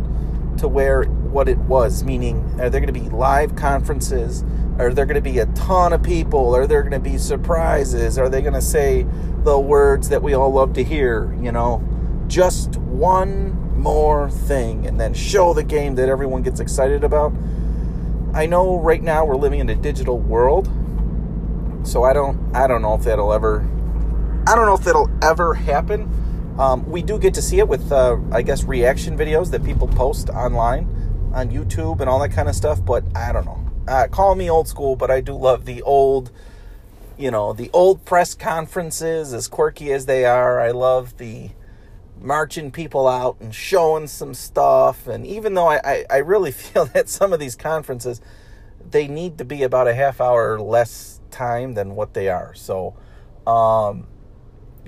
to 0.57 0.67
where 0.67 1.03
what 1.03 1.47
it 1.47 1.57
was, 1.59 2.03
meaning 2.03 2.39
are 2.59 2.69
there 2.69 2.81
going 2.81 2.93
to 2.93 2.99
be 2.99 3.09
live 3.09 3.55
conferences? 3.55 4.43
Are 4.79 4.93
there 4.93 5.05
going 5.05 5.15
to 5.15 5.21
be 5.21 5.39
a 5.39 5.45
ton 5.47 5.93
of 5.93 6.03
people? 6.03 6.55
Are 6.55 6.67
there 6.67 6.81
going 6.81 6.91
to 6.91 6.99
be 6.99 7.17
surprises? 7.17 8.17
Are 8.17 8.29
they 8.29 8.41
going 8.41 8.53
to 8.53 8.61
say 8.61 9.05
the 9.43 9.59
words 9.59 10.09
that 10.09 10.21
we 10.21 10.33
all 10.33 10.51
love 10.51 10.73
to 10.73 10.83
hear? 10.83 11.35
You 11.41 11.51
know, 11.51 11.83
just 12.27 12.77
one 12.77 13.53
more 13.77 14.29
thing 14.29 14.85
and 14.85 14.99
then 14.99 15.13
show 15.13 15.53
the 15.53 15.63
game 15.63 15.95
that 15.95 16.09
everyone 16.09 16.41
gets 16.43 16.59
excited 16.59 17.03
about. 17.03 17.33
I 18.33 18.45
know 18.45 18.79
right 18.79 19.01
now 19.01 19.25
we're 19.25 19.35
living 19.35 19.59
in 19.59 19.69
a 19.69 19.75
digital 19.75 20.19
world. 20.19 20.69
So 21.83 22.03
I 22.03 22.13
don't 22.13 22.55
I 22.55 22.67
don't 22.67 22.81
know 22.81 22.95
if 22.95 23.03
that'll 23.03 23.33
ever 23.33 23.67
I 24.47 24.55
don't 24.55 24.65
know 24.65 24.75
if 24.75 24.85
that'll 24.85 25.11
ever 25.21 25.53
happen. 25.53 26.55
Um, 26.57 26.89
we 26.89 27.01
do 27.01 27.19
get 27.19 27.33
to 27.33 27.41
see 27.41 27.59
it 27.59 27.67
with, 27.67 27.91
uh, 27.91 28.17
I 28.31 28.41
guess, 28.41 28.63
reaction 28.63 29.17
videos 29.17 29.51
that 29.51 29.61
people 29.61 29.89
post 29.89 30.29
online 30.29 30.87
on 31.33 31.49
YouTube 31.49 31.99
and 31.99 32.09
all 32.09 32.19
that 32.19 32.31
kind 32.31 32.47
of 32.47 32.55
stuff. 32.55 32.83
But 32.83 33.03
I 33.13 33.33
don't 33.33 33.45
know. 33.45 33.63
Uh, 33.87 34.07
call 34.07 34.35
me 34.35 34.49
old 34.49 34.69
school, 34.69 34.95
but 34.95 35.11
I 35.11 35.19
do 35.19 35.35
love 35.35 35.65
the 35.65 35.81
old, 35.81 36.31
you 37.17 37.29
know, 37.29 37.51
the 37.51 37.69
old 37.73 38.05
press 38.05 38.33
conferences, 38.33 39.33
as 39.33 39.49
quirky 39.49 39.91
as 39.91 40.05
they 40.05 40.23
are. 40.23 40.61
I 40.61 40.71
love 40.71 41.17
the 41.17 41.51
marching 42.19 42.71
people 42.71 43.07
out 43.07 43.35
and 43.39 43.53
showing 43.53 44.07
some 44.07 44.33
stuff. 44.33 45.07
And 45.07 45.27
even 45.27 45.53
though 45.53 45.67
I, 45.67 45.81
I, 45.83 46.05
I 46.09 46.17
really 46.17 46.51
feel 46.53 46.85
that 46.85 47.09
some 47.09 47.33
of 47.33 47.39
these 47.39 47.57
conferences, 47.57 48.21
they 48.89 49.07
need 49.07 49.37
to 49.37 49.45
be 49.45 49.63
about 49.63 49.87
a 49.87 49.93
half 49.93 50.19
hour 50.21 50.57
less 50.59 51.16
time 51.37 51.73
than 51.73 51.95
what 51.95 52.13
they 52.13 52.29
are. 52.29 52.53
So, 52.55 52.95
um, 53.45 54.07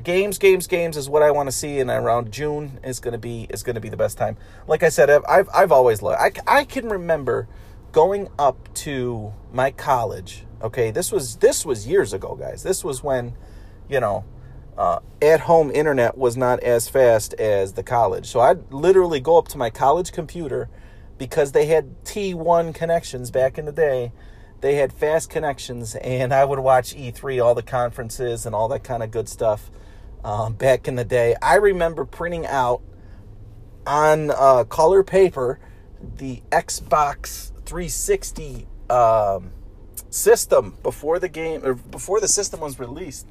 games, 0.04 0.38
games, 0.38 0.68
games 0.68 0.98
is 0.98 1.10
what 1.10 1.22
I 1.22 1.32
want 1.32 1.48
to 1.48 1.52
see, 1.52 1.80
and 1.80 1.90
around 1.90 2.32
June 2.32 2.80
is 2.84 3.00
gonna 3.00 3.18
be 3.18 3.48
is 3.50 3.64
gonna 3.64 3.80
be 3.80 3.90
the 3.90 3.98
best 3.98 4.18
time. 4.18 4.38
Like 4.68 4.84
I 4.84 4.90
said, 4.90 5.10
I've 5.10 5.26
I've, 5.28 5.50
I've 5.54 5.72
always 5.72 6.02
loved. 6.02 6.20
I 6.20 6.32
I 6.60 6.64
can 6.66 6.90
remember 6.90 7.48
going 7.92 8.30
up 8.38 8.74
to 8.86 9.34
my 9.52 9.72
college. 9.72 10.46
Okay, 10.62 10.92
this 10.92 11.12
was 11.12 11.38
this 11.38 11.66
was 11.66 11.88
years 11.88 12.14
ago, 12.14 12.36
guys. 12.36 12.64
This 12.64 12.84
was 12.84 13.04
when, 13.04 13.36
you 13.88 14.00
know, 14.00 14.26
uh, 14.78 15.00
at 15.22 15.42
home 15.42 15.72
internet 15.72 16.18
was 16.18 16.38
not 16.38 16.62
as 16.62 16.90
fast 16.90 17.34
as 17.36 17.74
the 17.74 17.84
college. 17.84 18.28
So 18.28 18.40
I'd 18.40 18.72
literally 18.72 19.20
go 19.20 19.38
up 19.38 19.48
to 19.50 19.58
my 19.58 19.70
college 19.70 20.12
computer 20.12 20.70
because 21.18 21.52
they 21.52 21.66
had 21.66 22.04
T1 22.06 22.74
connections 22.74 23.30
back 23.32 23.58
in 23.58 23.66
the 23.66 23.72
day. 23.72 24.12
They 24.62 24.76
had 24.76 24.92
fast 24.92 25.30
connections, 25.30 25.96
and 25.96 26.34
I 26.34 26.44
would 26.44 26.60
watch 26.60 26.96
E3, 26.96 27.44
all 27.44 27.56
the 27.56 27.64
conferences, 27.64 28.46
and 28.46 28.54
all 28.54 28.68
that 28.70 28.84
kind 28.84 29.02
of 29.02 29.12
good 29.12 29.30
stuff 29.30 29.72
um, 30.24 30.54
back 30.54 30.88
in 30.88 30.96
the 30.96 31.06
day. 31.06 31.36
I 31.42 31.56
remember 31.56 32.04
printing 32.06 32.46
out 32.46 32.82
on 33.88 34.32
uh, 34.32 34.66
color 34.66 35.04
paper 35.04 35.60
the 36.02 36.42
Xbox 36.52 37.52
360 37.66 38.68
um, 38.90 39.52
system 40.10 40.78
before 40.84 41.20
the 41.20 41.30
game 41.30 41.66
or 41.66 41.76
before 41.76 42.20
the 42.20 42.28
system 42.28 42.60
was 42.60 42.80
released. 42.80 43.28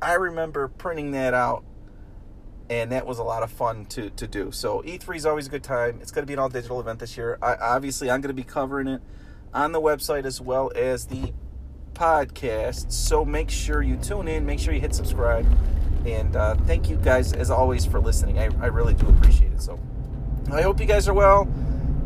I 0.00 0.14
remember 0.14 0.68
printing 0.68 1.10
that 1.12 1.34
out, 1.34 1.64
and 2.70 2.92
that 2.92 3.04
was 3.04 3.18
a 3.18 3.24
lot 3.24 3.42
of 3.42 3.50
fun 3.50 3.84
to 3.86 4.10
to 4.10 4.28
do. 4.28 4.52
So 4.52 4.82
E3 4.82 5.16
is 5.16 5.26
always 5.26 5.48
a 5.48 5.50
good 5.50 5.64
time. 5.64 5.98
It's 6.00 6.12
going 6.12 6.22
to 6.22 6.26
be 6.26 6.34
an 6.34 6.38
all 6.38 6.48
digital 6.48 6.78
event 6.78 7.00
this 7.00 7.16
year. 7.16 7.36
I, 7.42 7.56
obviously, 7.56 8.10
I'm 8.10 8.20
going 8.20 8.34
to 8.34 8.40
be 8.40 8.48
covering 8.48 8.86
it 8.86 9.02
on 9.58 9.72
the 9.72 9.80
website 9.80 10.24
as 10.24 10.40
well 10.40 10.70
as 10.76 11.06
the 11.06 11.32
podcast. 11.92 12.92
So 12.92 13.24
make 13.24 13.50
sure 13.50 13.82
you 13.82 13.96
tune 13.96 14.28
in. 14.28 14.46
Make 14.46 14.60
sure 14.60 14.72
you 14.72 14.80
hit 14.80 14.94
subscribe 14.94 15.46
and 16.06 16.36
uh, 16.36 16.54
thank 16.54 16.88
you 16.88 16.96
guys, 16.96 17.32
as 17.32 17.50
always, 17.50 17.84
for 17.84 18.00
listening. 18.00 18.38
I, 18.38 18.44
I 18.60 18.66
really 18.66 18.94
do 18.94 19.08
appreciate 19.08 19.52
it. 19.52 19.60
So 19.60 19.78
I 20.52 20.62
hope 20.62 20.78
you 20.78 20.86
guys 20.86 21.08
are 21.08 21.14
well. 21.14 21.48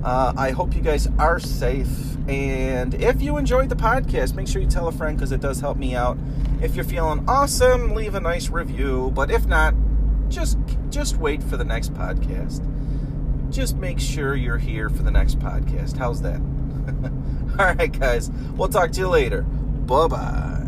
Uh, 0.02 0.32
I 0.36 0.50
hope 0.50 0.74
you 0.74 0.80
guys 0.80 1.08
are 1.18 1.38
safe. 1.38 2.16
And 2.26 2.94
if 2.94 3.20
you 3.20 3.36
enjoyed 3.36 3.68
the 3.68 3.76
podcast, 3.76 4.34
make 4.34 4.48
sure 4.48 4.62
you 4.62 4.68
tell 4.68 4.88
a 4.88 4.92
friend 4.92 5.16
because 5.16 5.30
it 5.30 5.42
does 5.42 5.60
help 5.60 5.76
me 5.76 5.94
out. 5.94 6.16
If 6.62 6.74
you're 6.74 6.86
feeling 6.86 7.24
awesome, 7.28 7.94
leave 7.94 8.14
a 8.14 8.20
nice 8.20 8.48
review. 8.48 9.12
But 9.14 9.30
if 9.30 9.46
not, 9.46 9.74
just 10.28 10.56
just 10.88 11.18
wait 11.18 11.42
for 11.42 11.58
the 11.58 11.64
next 11.64 11.92
podcast. 11.92 12.66
Just 13.50 13.76
make 13.76 14.00
sure 14.00 14.34
you're 14.34 14.58
here 14.58 14.88
for 14.88 15.02
the 15.02 15.10
next 15.10 15.38
podcast. 15.38 15.98
How's 15.98 16.22
that? 16.22 16.40
All 17.58 17.66
right, 17.74 17.98
guys. 17.98 18.30
We'll 18.56 18.68
talk 18.68 18.92
to 18.92 19.00
you 19.00 19.08
later. 19.08 19.42
Bye 19.42 20.08
bye. 20.08 20.61